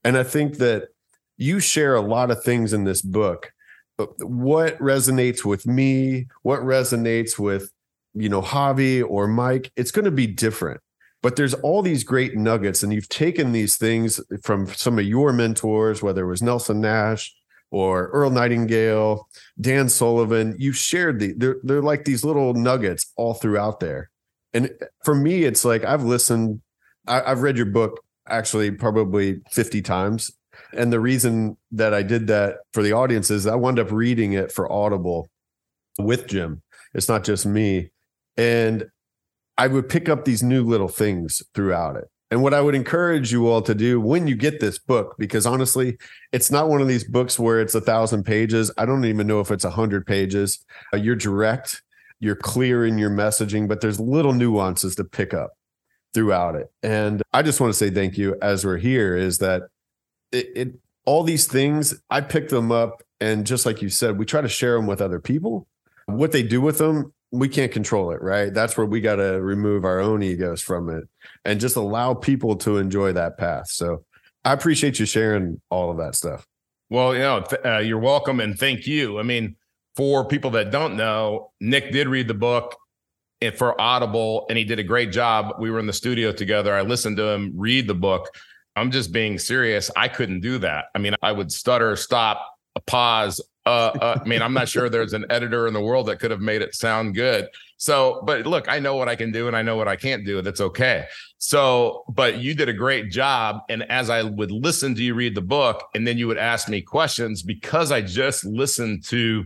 And 0.03 0.17
I 0.17 0.23
think 0.23 0.57
that 0.57 0.89
you 1.37 1.59
share 1.59 1.95
a 1.95 2.01
lot 2.01 2.29
of 2.29 2.43
things 2.43 2.73
in 2.73 2.83
this 2.83 3.01
book. 3.01 3.51
But 3.97 4.09
what 4.23 4.77
resonates 4.79 5.45
with 5.45 5.65
me, 5.65 6.27
what 6.43 6.59
resonates 6.59 7.39
with, 7.39 7.71
you 8.13 8.29
know, 8.29 8.41
Javi 8.41 9.03
or 9.07 9.27
Mike, 9.27 9.71
it's 9.75 9.91
going 9.91 10.05
to 10.05 10.11
be 10.11 10.27
different. 10.27 10.81
But 11.23 11.35
there's 11.35 11.55
all 11.55 11.81
these 11.81 12.03
great 12.03 12.35
nuggets, 12.35 12.83
and 12.83 12.93
you've 12.93 13.09
taken 13.09 13.51
these 13.51 13.75
things 13.75 14.21
from 14.43 14.67
some 14.67 14.99
of 14.99 15.05
your 15.05 15.33
mentors, 15.33 16.03
whether 16.03 16.23
it 16.23 16.29
was 16.29 16.43
Nelson 16.43 16.79
Nash, 16.79 17.35
or 17.71 18.07
Earl 18.07 18.29
Nightingale, 18.29 19.27
Dan 19.59 19.89
Sullivan. 19.89 20.55
You've 20.57 20.77
shared 20.77 21.19
the 21.19 21.33
they're 21.37 21.57
they're 21.63 21.81
like 21.81 22.05
these 22.05 22.23
little 22.23 22.53
nuggets 22.53 23.11
all 23.15 23.33
throughout 23.33 23.79
there. 23.79 24.09
And 24.53 24.71
for 25.03 25.13
me, 25.13 25.43
it's 25.43 25.65
like 25.65 25.83
I've 25.83 26.03
listened, 26.03 26.61
I, 27.07 27.21
I've 27.21 27.41
read 27.41 27.57
your 27.57 27.65
book 27.65 28.01
actually 28.27 28.71
probably 28.71 29.41
50 29.51 29.81
times. 29.81 30.31
And 30.73 30.91
the 30.91 30.99
reason 30.99 31.57
that 31.71 31.93
I 31.93 32.03
did 32.03 32.27
that 32.27 32.55
for 32.73 32.81
the 32.81 32.93
audience 32.93 33.29
is 33.29 33.45
I 33.45 33.55
wound 33.55 33.79
up 33.79 33.91
reading 33.91 34.33
it 34.33 34.51
for 34.51 34.71
Audible 34.71 35.29
with 35.99 36.27
Jim. 36.27 36.61
It's 36.93 37.07
not 37.07 37.23
just 37.23 37.45
me. 37.45 37.91
And 38.35 38.85
I 39.57 39.67
would 39.67 39.89
pick 39.89 40.09
up 40.09 40.25
these 40.25 40.43
new 40.43 40.63
little 40.63 40.87
things 40.87 41.41
throughout 41.53 41.95
it. 41.95 42.05
And 42.29 42.43
what 42.43 42.53
I 42.53 42.59
would 42.59 42.75
encourage 42.75 43.31
you 43.31 43.47
all 43.47 43.61
to 43.61 43.73
do 43.73 44.01
when 44.01 44.27
you 44.27 44.35
get 44.35 44.59
this 44.59 44.77
book, 44.77 45.15
because 45.17 45.45
honestly, 45.45 45.97
it's 46.33 46.51
not 46.51 46.67
one 46.67 46.81
of 46.81 46.87
these 46.87 47.05
books 47.05 47.39
where 47.39 47.61
it's 47.61 47.75
a 47.75 47.81
thousand 47.81 48.23
pages. 48.23 48.69
I 48.77 48.85
don't 48.85 49.05
even 49.05 49.27
know 49.27 49.39
if 49.39 49.49
it's 49.49 49.63
a 49.63 49.69
hundred 49.69 50.05
pages. 50.05 50.65
Uh, 50.93 50.97
you're 50.97 51.15
direct, 51.15 51.81
you're 52.19 52.35
clear 52.35 52.85
in 52.85 52.97
your 52.97 53.09
messaging, 53.09 53.67
but 53.67 53.79
there's 53.79 53.99
little 53.99 54.33
nuances 54.33 54.95
to 54.95 55.05
pick 55.05 55.33
up 55.33 55.53
throughout 56.13 56.55
it. 56.55 56.71
And 56.83 57.23
I 57.31 57.43
just 57.43 57.61
want 57.61 57.71
to 57.71 57.77
say 57.77 57.91
thank 57.91 58.17
you 58.17 58.35
as 58.41 58.65
we're 58.65 58.77
here 58.77 59.15
is 59.15 59.37
that 59.37 59.63
it, 60.31 60.49
it 60.55 60.73
all 61.05 61.23
these 61.23 61.47
things, 61.47 61.95
I 62.09 62.21
pick 62.21 62.49
them 62.49 62.71
up. 62.71 63.01
And 63.21 63.47
just 63.47 63.65
like 63.65 63.81
you 63.81 63.89
said, 63.89 64.17
we 64.17 64.25
try 64.25 64.41
to 64.41 64.49
share 64.49 64.75
them 64.75 64.85
with 64.85 65.01
other 65.01 65.19
people. 65.19 65.67
What 66.07 66.33
they 66.33 66.43
do 66.43 66.59
with 66.59 66.77
them, 66.77 67.13
we 67.31 67.49
can't 67.49 67.71
control 67.71 68.11
it, 68.11 68.21
right? 68.21 68.53
That's 68.53 68.77
where 68.77 68.85
we 68.85 69.01
got 69.01 69.17
to 69.17 69.41
remove 69.41 69.85
our 69.85 69.99
own 69.99 70.23
egos 70.23 70.61
from 70.61 70.89
it 70.89 71.03
and 71.45 71.59
just 71.59 71.75
allow 71.75 72.13
people 72.13 72.55
to 72.57 72.77
enjoy 72.77 73.13
that 73.13 73.37
path. 73.37 73.69
So 73.69 74.05
I 74.45 74.53
appreciate 74.53 74.99
you 74.99 75.05
sharing 75.05 75.61
all 75.69 75.91
of 75.91 75.97
that 75.97 76.15
stuff. 76.15 76.45
Well, 76.89 77.13
you 77.13 77.21
know, 77.21 77.41
th- 77.41 77.61
uh, 77.65 77.79
you're 77.79 77.99
welcome 77.99 78.39
and 78.39 78.57
thank 78.57 78.87
you. 78.87 79.19
I 79.19 79.23
mean, 79.23 79.57
for 79.95 80.25
people 80.25 80.51
that 80.51 80.71
don't 80.71 80.95
know, 80.95 81.51
Nick 81.59 81.91
did 81.91 82.07
read 82.07 82.29
the 82.29 82.33
book 82.33 82.77
for 83.55 83.79
Audible 83.79 84.45
and 84.49 84.57
he 84.57 84.63
did 84.63 84.79
a 84.79 84.83
great 84.83 85.11
job. 85.11 85.55
We 85.59 85.69
were 85.69 85.79
in 85.79 85.85
the 85.85 85.93
studio 85.93 86.31
together. 86.31 86.73
I 86.73 86.81
listened 86.81 87.17
to 87.17 87.27
him 87.27 87.51
read 87.55 87.87
the 87.87 87.95
book. 87.95 88.29
I'm 88.75 88.91
just 88.91 89.11
being 89.11 89.37
serious. 89.37 89.91
I 89.95 90.07
couldn't 90.07 90.39
do 90.39 90.59
that. 90.59 90.85
I 90.95 90.99
mean, 90.99 91.15
I 91.21 91.31
would 91.31 91.51
stutter, 91.51 91.95
stop, 91.95 92.56
pause, 92.79 93.41
uh, 93.65 93.91
uh, 93.99 94.19
I 94.23 94.27
mean, 94.27 94.41
I'm 94.41 94.53
not 94.53 94.69
sure 94.69 94.89
there's 94.89 95.13
an 95.13 95.25
editor 95.29 95.67
in 95.67 95.73
the 95.73 95.81
world 95.81 96.07
that 96.07 96.19
could 96.19 96.31
have 96.31 96.39
made 96.39 96.61
it 96.61 96.73
sound 96.73 97.15
good. 97.15 97.49
So, 97.75 98.23
but 98.25 98.45
look, 98.47 98.69
I 98.69 98.79
know 98.79 98.95
what 98.95 99.09
I 99.09 99.15
can 99.15 99.31
do 99.31 99.47
and 99.47 99.55
I 99.55 99.61
know 99.61 99.75
what 99.75 99.89
I 99.89 99.97
can't 99.97 100.25
do. 100.25 100.37
And 100.37 100.47
that's 100.47 100.61
okay. 100.61 101.05
So, 101.37 102.05
but 102.07 102.39
you 102.39 102.55
did 102.55 102.69
a 102.69 102.73
great 102.73 103.11
job. 103.11 103.61
And 103.69 103.83
as 103.83 104.09
I 104.09 104.23
would 104.23 104.51
listen 104.51 104.95
to 104.95 105.03
you 105.03 105.13
read 105.13 105.35
the 105.35 105.41
book, 105.41 105.83
and 105.93 106.07
then 106.07 106.17
you 106.17 106.27
would 106.27 106.37
ask 106.37 106.69
me 106.69 106.81
questions 106.81 107.43
because 107.43 107.91
I 107.91 108.01
just 108.01 108.45
listened 108.45 109.03
to 109.05 109.45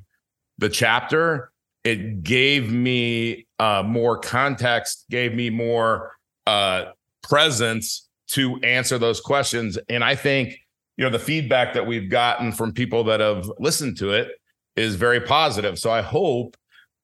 the 0.59 0.69
chapter, 0.69 1.51
it 1.83 2.21
gave 2.23 2.71
me 2.71 3.47
uh, 3.57 3.83
more 3.83 4.19
context, 4.19 5.05
gave 5.09 5.33
me 5.33 5.49
more 5.49 6.15
uh, 6.45 6.91
presence 7.23 8.07
to 8.27 8.57
answer 8.61 8.99
those 8.99 9.19
questions. 9.19 9.79
And 9.89 10.03
I 10.03 10.15
think 10.15 10.59
you 10.97 11.05
know 11.05 11.09
the 11.09 11.19
feedback 11.19 11.73
that 11.73 11.85
we've 11.85 12.09
gotten 12.09 12.51
from 12.51 12.73
people 12.73 13.03
that 13.05 13.19
have 13.19 13.49
listened 13.59 13.97
to 13.97 14.11
it 14.11 14.29
is 14.75 14.95
very 14.95 15.21
positive. 15.21 15.77
So 15.79 15.91
i 15.91 16.01
hope 16.01 16.57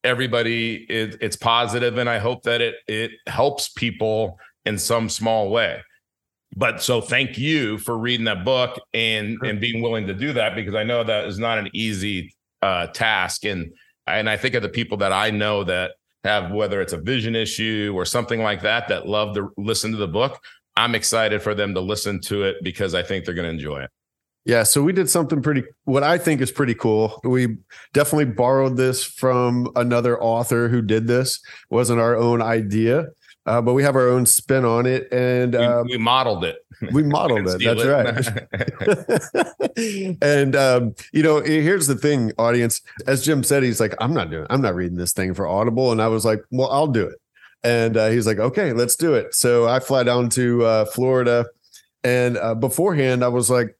everybody 0.04 0.86
is 0.90 1.18
it's 1.20 1.36
positive 1.36 1.98
and 1.98 2.10
i 2.10 2.18
hope 2.18 2.44
that 2.44 2.62
it 2.62 2.76
it 2.88 3.12
helps 3.28 3.70
people 3.70 4.40
in 4.66 4.78
some 4.78 5.10
small 5.10 5.50
way. 5.50 5.82
But 6.56 6.82
so 6.82 7.02
thank 7.02 7.38
you 7.38 7.78
for 7.78 7.98
reading 7.98 8.26
that 8.26 8.46
book 8.46 8.80
and 8.94 9.38
and 9.44 9.60
being 9.60 9.82
willing 9.82 10.08
to 10.08 10.14
do 10.14 10.34
that 10.34 10.56
because 10.56 10.76
i 10.76 10.84
know 10.84 11.04
that 11.04 11.26
is 11.26 11.40
not 11.40 11.58
an 11.58 11.70
easy 11.74 12.34
uh 12.62 12.88
task. 12.88 13.46
And 13.46 13.74
and 14.06 14.30
i 14.30 14.38
think 14.38 14.56
of 14.56 14.64
the 14.64 14.70
people 14.70 14.98
that 14.98 15.12
i 15.12 15.30
know 15.30 15.64
that 15.64 15.92
have 16.24 16.52
whether 16.52 16.82
it's 16.82 16.94
a 16.94 16.98
vision 16.98 17.36
issue 17.36 17.94
or 17.96 18.06
something 18.06 18.42
like 18.42 18.62
that 18.62 18.88
that 18.88 19.08
love 19.08 19.36
to 19.36 19.52
listen 19.58 19.92
to 19.92 19.98
the 19.98 20.08
book 20.08 20.40
I'm 20.78 20.94
excited 20.94 21.42
for 21.42 21.56
them 21.56 21.74
to 21.74 21.82
listen 21.82 22.22
to 22.22 22.44
it 22.44 22.58
because 22.64 22.94
I 22.94 23.02
think 23.02 23.26
they're 23.26 23.34
going 23.34 23.48
to 23.48 23.54
enjoy 23.54 23.82
it. 23.82 23.90
Yeah, 24.46 24.64
so 24.64 24.82
we 24.82 24.94
did 24.94 25.10
something 25.10 25.42
pretty 25.42 25.64
what 25.84 26.04
I 26.04 26.18
think 26.18 26.40
is 26.40 26.52
pretty 26.52 26.74
cool. 26.74 27.20
We 27.26 27.58
definitely 27.92 28.34
borrowed 28.34 28.78
this 28.78 29.04
from 29.04 29.70
another 29.76 30.22
author 30.22 30.70
who 30.70 30.82
did 30.82 31.06
this. 31.06 31.42
It 31.70 31.74
wasn't 31.74 32.00
our 32.00 32.16
own 32.16 32.42
idea. 32.42 33.08
Uh, 33.46 33.62
but 33.62 33.74
we 33.74 33.82
have 33.82 33.96
our 33.96 34.10
own 34.10 34.26
spin 34.26 34.66
on 34.66 34.86
it 34.86 35.08
and 35.10 35.56
um, 35.56 35.86
we, 35.86 35.94
we, 35.94 35.98
modeled 35.98 36.44
it 36.44 36.58
we 36.92 37.02
modeled 37.02 37.48
it 37.48 37.64
that's 37.64 37.82
it. 37.82 39.38
right 39.80 40.18
and 40.22 40.54
um, 40.54 40.94
you 41.14 41.24
know 41.24 41.40
here's 41.40 41.88
the 41.88 41.96
thing 41.96 42.34
audience 42.38 42.82
as 43.08 43.24
jim 43.24 43.44
said 43.44 43.64
he's 43.64 43.80
like 43.80 43.96
i'm 44.02 44.14
not 44.14 44.30
doing 44.30 44.46
i'm 44.50 44.62
not 44.62 44.76
reading 44.76 44.98
this 44.98 45.14
thing 45.14 45.34
for 45.34 45.48
audible 45.48 45.94
and 45.94 46.02
i 46.02 46.10
was 46.10 46.26
like 46.26 46.44
well 46.52 46.70
i'll 46.72 46.88
do 46.88 47.08
it 47.08 47.16
and 47.64 47.98
uh, 47.98 48.10
he's 48.10 48.28
like, 48.28 48.40
okay, 48.40 48.74
let's 48.74 48.96
do 48.96 49.14
it. 49.14 49.34
So 49.34 49.68
I 49.68 49.80
fly 49.80 50.04
down 50.04 50.30
to 50.30 50.64
uh, 50.64 50.86
Florida. 50.86 51.46
And 52.04 52.38
uh, 52.38 52.56
beforehand, 52.56 53.24
I 53.24 53.28
was 53.28 53.50
like, 53.50 53.78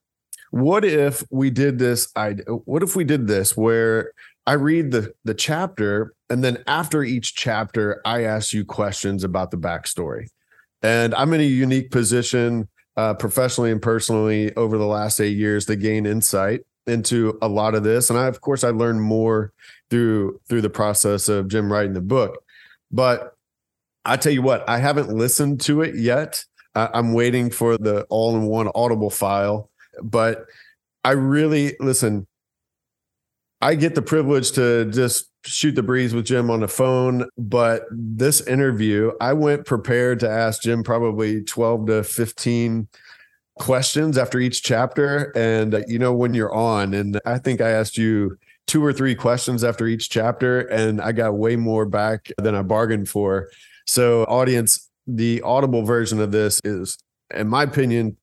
what 0.50 0.84
if 0.84 1.22
we 1.30 1.50
did 1.50 1.78
this? 1.78 2.10
I 2.16 2.32
what 2.64 2.82
if 2.82 2.96
we 2.96 3.04
did 3.04 3.26
this 3.26 3.56
where 3.56 4.12
I 4.46 4.54
read 4.54 4.90
the 4.90 5.12
the 5.24 5.34
chapter, 5.34 6.14
and 6.30 6.42
then 6.42 6.62
after 6.66 7.02
each 7.02 7.34
chapter, 7.34 8.00
I 8.04 8.24
ask 8.24 8.52
you 8.52 8.64
questions 8.64 9.24
about 9.24 9.50
the 9.50 9.58
backstory. 9.58 10.28
And 10.82 11.14
I'm 11.14 11.32
in 11.34 11.40
a 11.40 11.44
unique 11.44 11.90
position, 11.90 12.68
uh, 12.96 13.14
professionally 13.14 13.72
and 13.72 13.82
personally, 13.82 14.54
over 14.56 14.78
the 14.78 14.86
last 14.86 15.20
eight 15.20 15.36
years 15.36 15.66
to 15.66 15.76
gain 15.76 16.06
insight 16.06 16.62
into 16.86 17.36
a 17.42 17.48
lot 17.48 17.74
of 17.74 17.84
this. 17.84 18.08
And 18.10 18.18
I, 18.18 18.26
of 18.26 18.40
course, 18.40 18.64
I 18.64 18.70
learned 18.70 19.02
more 19.02 19.52
through 19.90 20.40
through 20.48 20.62
the 20.62 20.70
process 20.70 21.28
of 21.28 21.48
Jim 21.48 21.70
writing 21.70 21.92
the 21.92 22.00
book. 22.00 22.42
But 22.90 23.36
I 24.08 24.16
tell 24.16 24.32
you 24.32 24.42
what, 24.42 24.68
I 24.68 24.78
haven't 24.78 25.10
listened 25.10 25.60
to 25.62 25.82
it 25.82 25.94
yet. 25.96 26.44
I'm 26.74 27.12
waiting 27.12 27.50
for 27.50 27.76
the 27.76 28.04
all 28.08 28.36
in 28.36 28.46
one 28.46 28.70
Audible 28.74 29.10
file, 29.10 29.70
but 30.02 30.46
I 31.04 31.12
really 31.12 31.76
listen. 31.80 32.26
I 33.60 33.74
get 33.74 33.94
the 33.94 34.02
privilege 34.02 34.52
to 34.52 34.84
just 34.86 35.30
shoot 35.44 35.74
the 35.74 35.82
breeze 35.82 36.14
with 36.14 36.26
Jim 36.26 36.50
on 36.50 36.60
the 36.60 36.68
phone, 36.68 37.28
but 37.36 37.82
this 37.90 38.40
interview, 38.46 39.12
I 39.20 39.32
went 39.32 39.66
prepared 39.66 40.20
to 40.20 40.30
ask 40.30 40.62
Jim 40.62 40.84
probably 40.84 41.42
12 41.42 41.86
to 41.86 42.04
15 42.04 42.88
questions 43.58 44.16
after 44.16 44.38
each 44.38 44.62
chapter. 44.62 45.32
And 45.36 45.74
uh, 45.74 45.80
you 45.88 45.98
know, 45.98 46.12
when 46.12 46.34
you're 46.34 46.54
on, 46.54 46.94
and 46.94 47.20
I 47.26 47.38
think 47.38 47.60
I 47.60 47.70
asked 47.70 47.98
you 47.98 48.38
two 48.66 48.84
or 48.84 48.92
three 48.92 49.14
questions 49.14 49.64
after 49.64 49.86
each 49.86 50.10
chapter, 50.10 50.60
and 50.60 51.00
I 51.00 51.12
got 51.12 51.34
way 51.34 51.56
more 51.56 51.86
back 51.86 52.30
than 52.38 52.54
I 52.54 52.62
bargained 52.62 53.08
for. 53.08 53.48
So, 53.88 54.24
audience, 54.24 54.90
the 55.06 55.40
audible 55.40 55.82
version 55.82 56.20
of 56.20 56.30
this 56.30 56.60
is, 56.62 56.98
in 57.34 57.48
my 57.48 57.62
opinion, 57.62 58.18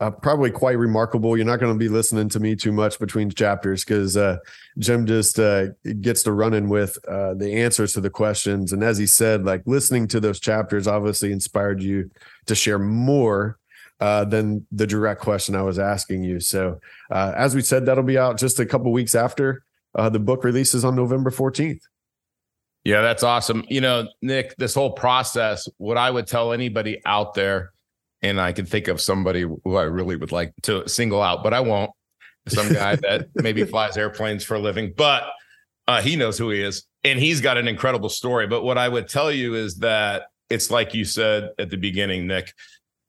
uh, 0.00 0.10
probably 0.10 0.50
quite 0.50 0.78
remarkable. 0.78 1.36
You're 1.36 1.44
not 1.44 1.60
going 1.60 1.72
to 1.72 1.78
be 1.78 1.90
listening 1.90 2.30
to 2.30 2.40
me 2.40 2.56
too 2.56 2.72
much 2.72 2.98
between 2.98 3.30
chapters 3.30 3.84
because 3.84 4.16
uh, 4.16 4.38
Jim 4.78 5.04
just 5.04 5.38
uh, 5.38 5.66
gets 6.00 6.22
to 6.22 6.32
running 6.32 6.70
with 6.70 6.98
uh, 7.06 7.34
the 7.34 7.52
answers 7.52 7.92
to 7.92 8.00
the 8.00 8.08
questions. 8.08 8.72
And 8.72 8.82
as 8.82 8.96
he 8.96 9.06
said, 9.06 9.44
like 9.44 9.62
listening 9.66 10.08
to 10.08 10.18
those 10.18 10.40
chapters 10.40 10.88
obviously 10.88 11.30
inspired 11.30 11.82
you 11.82 12.10
to 12.46 12.54
share 12.54 12.78
more 12.78 13.58
uh, 14.00 14.24
than 14.24 14.66
the 14.72 14.86
direct 14.86 15.20
question 15.20 15.54
I 15.54 15.62
was 15.62 15.78
asking 15.78 16.24
you. 16.24 16.40
So, 16.40 16.80
uh, 17.10 17.34
as 17.36 17.54
we 17.54 17.60
said, 17.60 17.84
that'll 17.84 18.02
be 18.02 18.18
out 18.18 18.38
just 18.38 18.58
a 18.58 18.66
couple 18.66 18.90
weeks 18.92 19.14
after 19.14 19.62
the 19.94 20.18
book 20.18 20.42
releases 20.42 20.86
on 20.86 20.96
November 20.96 21.30
14th. 21.30 21.82
Yeah, 22.84 23.02
that's 23.02 23.22
awesome. 23.22 23.64
You 23.68 23.80
know, 23.80 24.08
Nick, 24.22 24.56
this 24.56 24.74
whole 24.74 24.92
process, 24.92 25.68
what 25.78 25.96
I 25.96 26.10
would 26.10 26.26
tell 26.26 26.52
anybody 26.52 27.00
out 27.04 27.34
there, 27.34 27.72
and 28.22 28.40
I 28.40 28.52
can 28.52 28.66
think 28.66 28.88
of 28.88 29.00
somebody 29.00 29.42
who 29.42 29.76
I 29.76 29.82
really 29.82 30.16
would 30.16 30.32
like 30.32 30.52
to 30.62 30.88
single 30.88 31.22
out, 31.22 31.42
but 31.42 31.54
I 31.54 31.60
won't. 31.60 31.90
Some 32.48 32.72
guy 32.72 32.96
that 33.02 33.28
maybe 33.34 33.64
flies 33.64 33.96
airplanes 33.96 34.44
for 34.44 34.54
a 34.54 34.58
living, 34.58 34.92
but 34.96 35.24
uh, 35.86 36.02
he 36.02 36.16
knows 36.16 36.38
who 36.38 36.50
he 36.50 36.60
is 36.60 36.86
and 37.04 37.18
he's 37.18 37.40
got 37.40 37.56
an 37.56 37.68
incredible 37.68 38.08
story. 38.08 38.46
But 38.46 38.62
what 38.62 38.78
I 38.78 38.88
would 38.88 39.08
tell 39.08 39.30
you 39.30 39.54
is 39.54 39.76
that 39.78 40.24
it's 40.50 40.70
like 40.70 40.94
you 40.94 41.04
said 41.04 41.50
at 41.58 41.70
the 41.70 41.76
beginning, 41.76 42.26
Nick, 42.26 42.52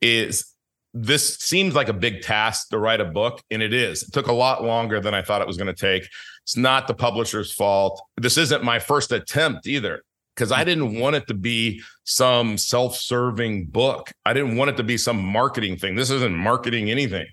is 0.02 0.46
this 0.94 1.38
seems 1.38 1.76
like 1.76 1.90
a 1.90 1.94
big 1.94 2.22
task 2.22 2.70
to 2.70 2.78
write 2.78 3.02
a 3.02 3.06
book, 3.06 3.42
and 3.50 3.62
it 3.62 3.74
is. 3.74 4.04
It 4.04 4.14
took 4.14 4.28
a 4.28 4.34
lot 4.34 4.64
longer 4.64 5.00
than 5.00 5.14
I 5.14 5.22
thought 5.22 5.42
it 5.42 5.48
was 5.48 5.58
going 5.58 5.74
to 5.74 5.80
take. 5.80 6.08
It's 6.44 6.58
not 6.58 6.88
the 6.88 6.94
publisher's 6.94 7.52
fault. 7.52 8.02
This 8.18 8.38
isn't 8.38 8.64
my 8.64 8.80
first 8.80 9.12
attempt 9.12 9.66
either 9.66 10.04
because 10.36 10.52
I 10.52 10.64
didn't 10.64 11.00
want 11.00 11.16
it 11.16 11.28
to 11.28 11.34
be 11.34 11.82
some 12.04 12.58
self 12.58 12.98
serving 12.98 13.68
book. 13.68 14.12
I 14.26 14.34
didn't 14.34 14.58
want 14.58 14.70
it 14.72 14.78
to 14.78 14.84
be 14.84 14.98
some 14.98 15.24
marketing 15.24 15.78
thing. 15.78 15.96
This 15.96 16.10
isn't 16.10 16.36
marketing 16.36 16.90
anything. 16.90 17.28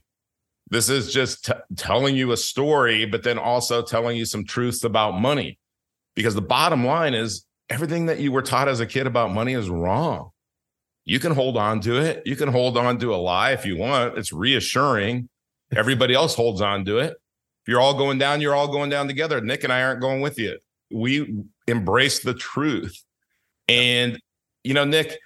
This 0.69 0.89
is 0.89 1.13
just 1.13 1.47
t- 1.47 1.53
telling 1.77 2.15
you 2.15 2.31
a 2.31 2.37
story, 2.37 3.05
but 3.05 3.25
then 3.25 3.39
also 3.39 3.83
telling 3.83 4.17
you 4.17 4.25
some 4.25 4.45
truths 4.45 4.85
about 4.85 5.21
money. 5.21 5.59
Because 6.15 6.37
the 6.37 6.43
bottom 6.43 6.87
line 6.87 7.15
is 7.15 7.45
everything 7.69 8.07
that 8.07 8.21
you 8.21 8.31
were 8.31 8.43
taught 8.43 8.69
as 8.69 8.79
a 8.79 8.87
kid 8.87 9.09
about 9.09 9.33
money 9.33 9.55
is 9.55 9.69
wrong. 9.69 10.31
You 11.05 11.19
can 11.19 11.33
hold 11.33 11.57
on 11.57 11.81
to 11.81 11.97
it. 11.97 12.23
You 12.25 12.37
can 12.37 12.49
hold 12.49 12.77
on 12.77 12.99
to 12.99 13.13
a 13.13 13.17
lie 13.17 13.51
if 13.53 13.67
you 13.67 13.77
want. 13.77 14.17
It's 14.17 14.33
reassuring. 14.33 15.29
Everybody 15.75 16.15
else 16.15 16.37
holds 16.37 16.61
on 16.61 16.85
to 16.85 16.99
it 16.99 17.17
you're 17.71 17.81
all 17.81 17.95
going 17.95 18.19
down, 18.19 18.41
you're 18.41 18.55
all 18.55 18.67
going 18.67 18.91
down 18.91 19.07
together. 19.07 19.41
Nick 19.41 19.63
and 19.63 19.73
I 19.73 19.83
aren't 19.83 20.01
going 20.01 20.21
with 20.21 20.41
you. 20.41 20.59
We 20.91 21.45
embrace 21.69 22.19
the 22.19 22.35
truth. 22.35 23.01
And, 23.69 24.19
you 24.65 24.75
know, 24.75 24.85
Nick, 24.85 25.17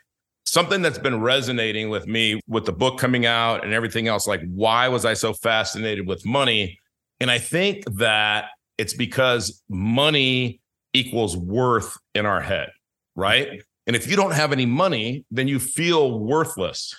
something 0.45 0.83
that's 0.83 0.99
been 0.99 1.23
resonating 1.23 1.89
with 1.89 2.07
me 2.07 2.43
with 2.47 2.67
the 2.67 2.73
book 2.73 2.99
coming 2.99 3.25
out 3.25 3.65
and 3.65 3.73
everything 3.73 4.09
else, 4.09 4.27
like, 4.27 4.43
why 4.53 4.89
was 4.89 5.07
I 5.07 5.15
so 5.15 5.33
fascinated 5.33 6.07
with 6.07 6.27
money? 6.27 6.79
And 7.19 7.31
I 7.31 7.39
think 7.39 7.85
that 7.95 8.51
it's 8.77 8.93
because 8.93 9.63
money 9.71 10.61
equals 10.93 11.39
worth 11.39 11.97
in 12.15 12.27
our 12.27 12.43
head, 12.43 12.69
right? 13.17 13.63
And 13.87 13.97
if 13.97 14.07
you 14.07 14.17
don't 14.17 14.35
have 14.35 14.53
any 14.53 14.67
money, 14.67 15.25
then 15.31 15.49
you 15.49 15.59
feel 15.59 16.19
worthless. 16.19 16.95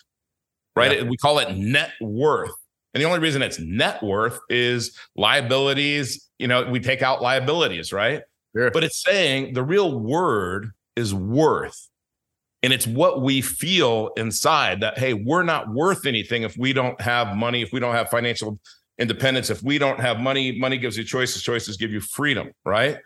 right? 0.76 1.00
Yeah. 1.00 1.04
We 1.04 1.18
call 1.18 1.40
it 1.40 1.56
net 1.56 1.92
worth. 2.02 2.52
And 2.96 3.02
the 3.02 3.08
only 3.08 3.20
reason 3.20 3.42
it's 3.42 3.60
net 3.60 4.02
worth 4.02 4.40
is 4.50 4.98
liabilities. 5.18 6.30
You 6.40 6.48
know, 6.48 6.64
we 6.64 6.80
take 6.80 7.02
out 7.02 7.22
liabilities, 7.22 7.92
right? 7.92 8.24
Sure. 8.56 8.72
But 8.72 8.86
it's 8.86 9.04
saying 9.04 9.54
the 9.54 9.64
real 9.64 10.00
word 10.00 10.72
is 10.96 11.14
worth. 11.14 11.90
And 12.64 12.72
it's 12.72 12.88
what 12.88 13.22
we 13.22 13.42
feel 13.42 14.12
inside 14.16 14.80
that, 14.80 14.98
hey, 14.98 15.14
we're 15.14 15.44
not 15.44 15.72
worth 15.74 16.06
anything 16.06 16.44
if 16.44 16.58
we 16.58 16.72
don't 16.72 17.00
have 17.02 17.36
money, 17.36 17.62
if 17.62 17.74
we 17.74 17.82
don't 17.82 17.94
have 17.94 18.10
financial 18.10 18.60
independence, 18.98 19.50
if 19.50 19.62
we 19.62 19.78
don't 19.78 20.00
have 20.00 20.20
money, 20.20 20.58
money 20.58 20.78
gives 20.78 20.98
you 20.98 21.04
choices, 21.04 21.44
choices 21.44 21.76
give 21.76 21.92
you 21.92 22.00
freedom, 22.00 22.50
right? 22.64 22.98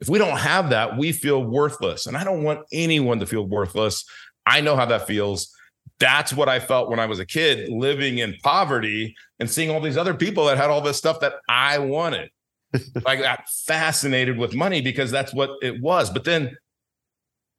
If 0.00 0.08
we 0.08 0.18
don't 0.18 0.38
have 0.38 0.70
that, 0.70 0.98
we 0.98 1.12
feel 1.12 1.44
worthless. 1.44 2.06
And 2.06 2.16
I 2.16 2.24
don't 2.24 2.42
want 2.42 2.66
anyone 2.72 3.20
to 3.20 3.26
feel 3.26 3.46
worthless. 3.46 4.04
I 4.44 4.60
know 4.60 4.74
how 4.74 4.86
that 4.86 5.06
feels. 5.06 5.54
That's 6.00 6.32
what 6.32 6.48
I 6.48 6.58
felt 6.58 6.88
when 6.88 6.98
I 6.98 7.06
was 7.06 7.18
a 7.18 7.26
kid 7.26 7.68
living 7.68 8.18
in 8.18 8.34
poverty 8.42 9.14
and 9.38 9.48
seeing 9.48 9.70
all 9.70 9.80
these 9.80 9.98
other 9.98 10.14
people 10.14 10.46
that 10.46 10.56
had 10.56 10.70
all 10.70 10.80
this 10.80 10.96
stuff 10.96 11.20
that 11.20 11.34
I 11.48 11.78
wanted. 11.78 12.30
I 13.06 13.16
got 13.16 13.48
fascinated 13.66 14.38
with 14.38 14.54
money 14.54 14.80
because 14.80 15.10
that's 15.10 15.34
what 15.34 15.50
it 15.62 15.80
was. 15.80 16.08
But 16.08 16.24
then 16.24 16.56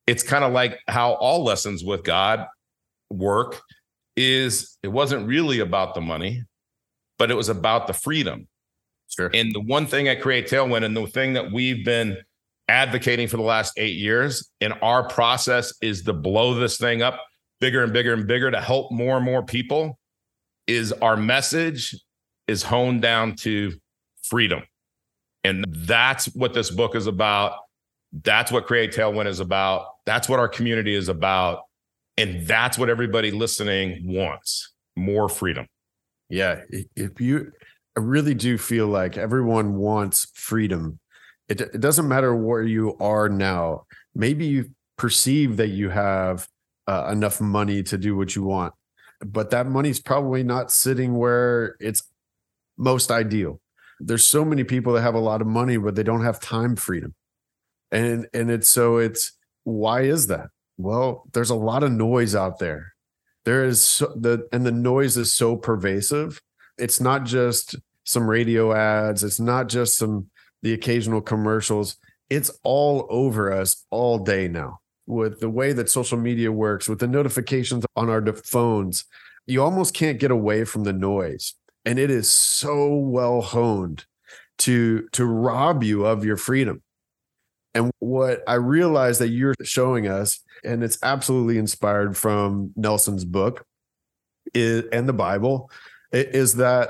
it's 0.08 0.24
kind 0.24 0.44
of 0.44 0.52
like 0.54 0.80
how 0.88 1.14
all 1.14 1.44
lessons 1.44 1.84
with 1.84 2.04
God 2.04 2.48
work 3.12 3.62
is 4.16 4.78
it 4.82 4.88
wasn't 4.88 5.28
really 5.28 5.60
about 5.60 5.94
the 5.94 6.02
money, 6.02 6.44
but 7.20 7.30
it 7.30 7.36
was 7.36 7.50
about 7.50 7.88
the 7.88 7.94
freedom. 7.94 8.48
Sure. 9.08 9.30
And 9.34 9.54
the 9.54 9.62
one 9.62 9.86
thing 9.86 10.08
at 10.08 10.22
Create 10.22 10.48
Tailwind 10.48 10.84
and 10.84 10.96
the 10.96 11.06
thing 11.06 11.34
that 11.34 11.52
we've 11.52 11.86
been 11.86 12.18
advocating 12.68 13.28
for 13.28 13.38
the 13.38 13.44
last 13.44 13.74
eight 13.78 13.98
years 13.98 14.50
in 14.62 14.72
our 14.74 15.08
process 15.08 15.74
is 15.82 16.04
to 16.04 16.14
blow 16.14 16.56
this 16.56 16.78
thing 16.78 17.02
up 17.02 17.20
bigger 17.62 17.84
and 17.84 17.94
bigger 17.94 18.14
and 18.14 18.28
bigger 18.28 18.52
to 18.52 18.60
help 18.60 18.92
more 18.92 19.16
and 19.16 19.26
more 19.26 19.44
people 19.44 19.98
is 20.68 20.92
our 20.92 21.16
message 21.16 21.96
is 22.48 22.64
honed 22.64 23.02
down 23.02 23.36
to 23.36 23.72
freedom. 24.24 24.64
And 25.44 25.66
that's 25.70 26.26
what 26.36 26.54
this 26.54 26.70
book 26.70 26.96
is 26.96 27.08
about. 27.08 27.54
That's 28.24 28.52
what 28.52 28.66
Create 28.66 28.94
Tailwind 28.94 29.28
is 29.28 29.40
about. 29.40 29.86
That's 30.06 30.28
what 30.28 30.40
our 30.40 30.50
community 30.50 30.94
is 30.94 31.08
about. 31.08 31.62
And 32.18 32.46
that's 32.46 32.78
what 32.78 32.90
everybody 32.90 33.32
listening 33.32 34.02
wants 34.06 34.74
more 34.96 35.30
freedom. 35.30 35.68
Yeah. 36.30 36.62
If 36.96 37.22
you, 37.22 37.52
I 37.98 38.02
really 38.02 38.34
do 38.34 38.58
feel 38.58 38.88
like 38.88 39.18
everyone 39.18 39.76
wants 39.76 40.28
freedom. 40.34 41.00
It, 41.48 41.62
it 41.62 41.80
doesn't 41.80 42.08
matter 42.08 42.36
where 42.36 42.64
you 42.64 42.98
are 43.00 43.30
now. 43.30 43.86
Maybe 44.14 44.46
you 44.46 44.72
perceive 44.98 45.58
that 45.58 45.70
you 45.70 45.90
have 45.90 46.48
uh, 46.92 47.10
enough 47.10 47.40
money 47.40 47.82
to 47.82 47.98
do 47.98 48.18
what 48.18 48.36
you 48.36 48.44
want, 48.44 48.74
but 49.26 49.52
that 49.52 49.66
money's 49.66 50.02
probably 50.02 50.44
not 50.44 50.72
sitting 50.72 51.16
where 51.16 51.78
it's 51.80 52.04
most 52.78 53.10
ideal. 53.12 53.62
There's 54.02 54.28
so 54.28 54.44
many 54.44 54.66
people 54.66 54.94
that 54.94 55.02
have 55.02 55.16
a 55.16 55.20
lot 55.20 55.40
of 55.40 55.48
money 55.48 55.78
but 55.78 55.96
they 55.96 56.04
don't 56.04 56.26
have 56.26 56.42
time 56.42 56.76
freedom. 56.76 57.16
And 57.92 58.28
and 58.34 58.52
it's 58.52 58.68
so 58.68 58.98
it's 58.98 59.38
why 59.64 60.02
is 60.02 60.28
that? 60.28 60.48
Well 60.78 61.24
there's 61.32 61.50
a 61.50 61.56
lot 61.56 61.84
of 61.84 61.94
noise 61.94 62.36
out 62.36 62.60
there. 62.60 62.94
There 63.46 63.64
is 63.64 63.82
so, 63.82 64.14
the 64.16 64.48
and 64.52 64.66
the 64.66 64.72
noise 64.72 65.16
is 65.16 65.34
so 65.34 65.56
pervasive. 65.56 66.42
It's 66.78 67.00
not 67.00 67.24
just 67.24 67.76
some 68.04 68.30
radio 68.30 68.74
ads. 68.74 69.24
It's 69.24 69.40
not 69.40 69.70
just 69.70 69.98
some 69.98 70.30
the 70.62 70.74
occasional 70.74 71.22
commercials. 71.22 71.96
It's 72.30 72.52
all 72.64 73.08
over 73.10 73.54
us 73.54 73.86
all 73.92 74.20
day 74.20 74.50
now 74.50 74.82
with 75.08 75.40
the 75.40 75.50
way 75.50 75.74
that 75.74 75.90
social 75.90 76.18
media 76.18 76.52
works 76.52 76.88
with 76.88 77.00
the 77.00 77.08
notifications 77.08 77.86
on 77.96 78.10
our 78.10 78.26
phones 78.34 79.06
you 79.48 79.62
almost 79.62 79.94
can't 79.94 80.20
get 80.20 80.32
away 80.32 80.64
from 80.64 80.84
the 80.84 80.94
noise. 80.94 81.54
And 81.86 81.98
it 81.98 82.10
is 82.10 82.32
so 82.32 82.96
well 82.96 83.42
honed 83.42 84.06
to 84.60 85.08
to 85.14 85.26
rob 85.26 85.84
you 85.84 86.06
of 86.06 86.24
your 86.24 86.38
freedom. 86.38 86.82
And 87.74 87.90
what 88.00 88.44
i 88.48 88.56
realize 88.56 89.18
that 89.20 89.30
you're 89.30 89.56
showing 89.64 90.06
us 90.08 90.40
and 90.64 90.84
it's 90.84 90.98
absolutely 91.04 91.58
inspired 91.58 92.18
from 92.18 92.74
nelson's 92.76 93.24
book 93.24 93.66
is, 94.54 94.84
and 94.92 95.08
the 95.08 95.14
bible 95.14 95.72
is 96.12 96.56
that 96.56 96.90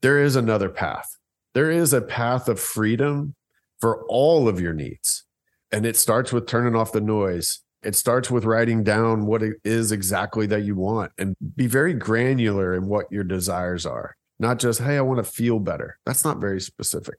there 0.00 0.22
is 0.22 0.34
another 0.34 0.70
path. 0.70 1.16
There 1.54 1.70
is 1.70 1.92
a 1.92 2.00
path 2.00 2.48
of 2.48 2.58
freedom 2.58 3.34
for 3.80 4.04
all 4.08 4.48
of 4.48 4.60
your 4.60 4.72
needs 4.72 5.24
and 5.72 5.86
it 5.86 5.96
starts 5.96 6.32
with 6.32 6.46
turning 6.46 6.74
off 6.74 6.92
the 6.92 7.00
noise 7.00 7.60
it 7.82 7.94
starts 7.94 8.30
with 8.30 8.44
writing 8.44 8.82
down 8.82 9.26
what 9.26 9.42
it 9.42 9.56
is 9.64 9.92
exactly 9.92 10.46
that 10.46 10.64
you 10.64 10.74
want 10.74 11.12
and 11.18 11.36
be 11.56 11.66
very 11.66 11.94
granular 11.94 12.74
in 12.74 12.86
what 12.86 13.10
your 13.10 13.24
desires 13.24 13.86
are. 13.86 14.16
Not 14.40 14.58
just, 14.58 14.80
hey, 14.80 14.96
I 14.96 15.02
want 15.02 15.24
to 15.24 15.30
feel 15.30 15.58
better. 15.58 15.98
That's 16.04 16.24
not 16.24 16.40
very 16.40 16.60
specific. 16.60 17.16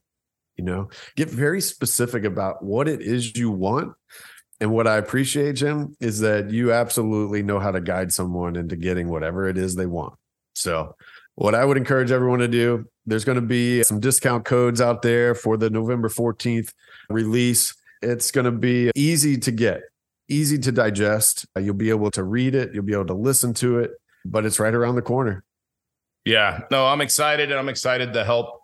You 0.56 0.64
know, 0.64 0.90
get 1.16 1.30
very 1.30 1.60
specific 1.60 2.24
about 2.24 2.62
what 2.62 2.88
it 2.88 3.00
is 3.00 3.36
you 3.36 3.50
want. 3.50 3.94
And 4.60 4.70
what 4.72 4.86
I 4.86 4.96
appreciate, 4.96 5.56
Jim, 5.56 5.96
is 6.00 6.20
that 6.20 6.50
you 6.50 6.72
absolutely 6.72 7.42
know 7.42 7.58
how 7.58 7.70
to 7.70 7.80
guide 7.80 8.12
someone 8.12 8.56
into 8.56 8.76
getting 8.76 9.08
whatever 9.08 9.48
it 9.48 9.56
is 9.56 9.74
they 9.74 9.86
want. 9.86 10.14
So, 10.54 10.96
what 11.36 11.54
I 11.54 11.64
would 11.64 11.78
encourage 11.78 12.10
everyone 12.10 12.40
to 12.40 12.48
do, 12.48 12.86
there's 13.06 13.24
going 13.24 13.36
to 13.36 13.42
be 13.42 13.82
some 13.82 14.00
discount 14.00 14.44
codes 14.44 14.82
out 14.82 15.00
there 15.00 15.34
for 15.34 15.56
the 15.56 15.70
November 15.70 16.10
14th 16.10 16.74
release. 17.08 17.74
It's 18.02 18.30
going 18.30 18.46
to 18.46 18.50
be 18.50 18.90
easy 18.94 19.36
to 19.38 19.50
get 19.50 19.82
easy 20.30 20.56
to 20.58 20.72
digest. 20.72 21.44
Uh, 21.56 21.60
you'll 21.60 21.74
be 21.74 21.90
able 21.90 22.10
to 22.12 22.22
read 22.22 22.54
it, 22.54 22.72
you'll 22.72 22.84
be 22.84 22.94
able 22.94 23.06
to 23.06 23.14
listen 23.14 23.52
to 23.54 23.80
it, 23.80 23.90
but 24.24 24.46
it's 24.46 24.58
right 24.58 24.72
around 24.72 24.94
the 24.94 25.02
corner. 25.02 25.44
Yeah, 26.24 26.62
no, 26.70 26.86
I'm 26.86 27.02
excited 27.02 27.50
and 27.50 27.58
I'm 27.58 27.68
excited 27.68 28.12
to 28.14 28.24
help 28.24 28.60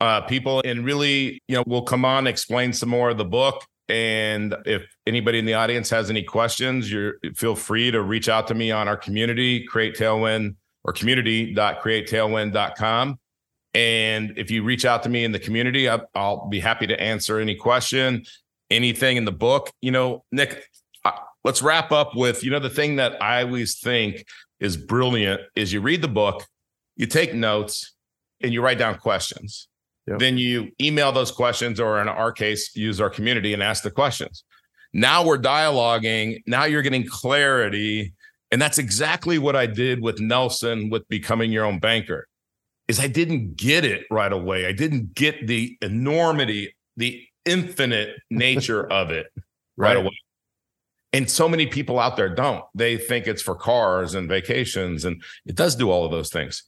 uh, 0.00 0.20
people 0.22 0.62
and 0.64 0.84
really, 0.84 1.42
you 1.48 1.56
know, 1.56 1.64
we'll 1.66 1.82
come 1.82 2.04
on, 2.04 2.26
explain 2.26 2.72
some 2.72 2.88
more 2.88 3.10
of 3.10 3.18
the 3.18 3.24
book. 3.24 3.64
And 3.88 4.54
if 4.66 4.84
anybody 5.06 5.38
in 5.40 5.46
the 5.46 5.54
audience 5.54 5.90
has 5.90 6.10
any 6.10 6.22
questions, 6.22 6.92
you 6.92 7.14
feel 7.34 7.56
free 7.56 7.90
to 7.90 8.02
reach 8.02 8.28
out 8.28 8.46
to 8.48 8.54
me 8.54 8.70
on 8.70 8.86
our 8.86 8.96
community, 8.96 9.64
Create 9.64 9.96
Tailwind 9.96 10.54
or 10.84 10.92
community.createtailwind.com. 10.92 13.18
And 13.72 14.32
if 14.36 14.50
you 14.50 14.64
reach 14.64 14.84
out 14.84 15.04
to 15.04 15.08
me 15.08 15.22
in 15.24 15.30
the 15.32 15.38
community, 15.38 15.88
I'll, 15.88 16.06
I'll 16.14 16.48
be 16.48 16.60
happy 16.60 16.86
to 16.88 17.00
answer 17.00 17.38
any 17.38 17.54
question, 17.54 18.24
anything 18.70 19.16
in 19.16 19.24
the 19.24 19.32
book. 19.32 19.70
You 19.80 19.90
know, 19.90 20.24
Nick, 20.32 20.64
let's 21.44 21.62
wrap 21.62 21.92
up 21.92 22.14
with 22.14 22.44
you 22.44 22.50
know 22.50 22.60
the 22.60 22.70
thing 22.70 22.96
that 22.96 23.22
I 23.22 23.42
always 23.42 23.78
think 23.78 24.24
is 24.58 24.76
brilliant 24.76 25.40
is 25.56 25.72
you 25.72 25.80
read 25.80 26.02
the 26.02 26.08
book, 26.08 26.46
you 26.96 27.06
take 27.06 27.34
notes, 27.34 27.94
and 28.40 28.52
you 28.52 28.62
write 28.62 28.78
down 28.78 28.98
questions. 28.98 29.68
Yep. 30.06 30.18
Then 30.18 30.38
you 30.38 30.70
email 30.80 31.12
those 31.12 31.30
questions, 31.30 31.78
or 31.78 32.00
in 32.00 32.08
our 32.08 32.32
case, 32.32 32.74
use 32.74 33.00
our 33.00 33.10
community 33.10 33.54
and 33.54 33.62
ask 33.62 33.82
the 33.82 33.90
questions. 33.90 34.44
Now 34.92 35.24
we're 35.24 35.38
dialoguing. 35.38 36.42
Now 36.46 36.64
you're 36.64 36.82
getting 36.82 37.06
clarity. 37.06 38.12
And 38.50 38.60
that's 38.60 38.78
exactly 38.78 39.38
what 39.38 39.54
I 39.54 39.66
did 39.66 40.02
with 40.02 40.18
Nelson 40.18 40.90
with 40.90 41.08
becoming 41.08 41.52
your 41.52 41.64
own 41.64 41.78
banker. 41.78 42.26
Is 42.88 42.98
I 42.98 43.06
didn't 43.06 43.56
get 43.56 43.84
it 43.84 44.04
right 44.10 44.32
away. 44.32 44.66
I 44.66 44.72
didn't 44.72 45.14
get 45.14 45.46
the 45.46 45.78
enormity, 45.80 46.74
the 46.96 47.24
infinite 47.44 48.16
nature 48.30 48.90
of 48.90 49.10
it 49.10 49.26
right, 49.76 49.88
right 49.88 49.96
away. 49.96 50.18
And 51.12 51.28
so 51.28 51.48
many 51.48 51.66
people 51.66 51.98
out 51.98 52.16
there 52.16 52.28
don't. 52.28 52.64
They 52.74 52.96
think 52.96 53.26
it's 53.26 53.42
for 53.42 53.56
cars 53.56 54.14
and 54.14 54.28
vacations, 54.28 55.04
and 55.04 55.22
it 55.44 55.56
does 55.56 55.74
do 55.74 55.90
all 55.90 56.04
of 56.04 56.12
those 56.12 56.30
things, 56.30 56.62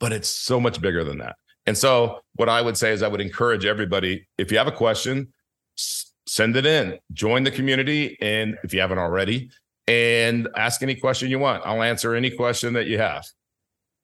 but 0.00 0.12
it's 0.12 0.28
so 0.28 0.60
much 0.60 0.80
bigger 0.80 1.02
than 1.02 1.18
that. 1.18 1.36
And 1.64 1.76
so, 1.76 2.20
what 2.34 2.48
I 2.48 2.60
would 2.60 2.76
say 2.76 2.92
is, 2.92 3.02
I 3.02 3.08
would 3.08 3.22
encourage 3.22 3.64
everybody 3.64 4.28
if 4.36 4.52
you 4.52 4.58
have 4.58 4.66
a 4.66 4.72
question, 4.72 5.32
send 5.76 6.56
it 6.56 6.66
in, 6.66 6.98
join 7.12 7.42
the 7.42 7.50
community. 7.50 8.18
And 8.20 8.58
if 8.62 8.74
you 8.74 8.80
haven't 8.80 8.98
already, 8.98 9.50
and 9.88 10.48
ask 10.56 10.82
any 10.82 10.94
question 10.94 11.30
you 11.30 11.38
want. 11.38 11.64
I'll 11.64 11.82
answer 11.82 12.14
any 12.14 12.30
question 12.30 12.74
that 12.74 12.86
you 12.86 12.98
have. 12.98 13.24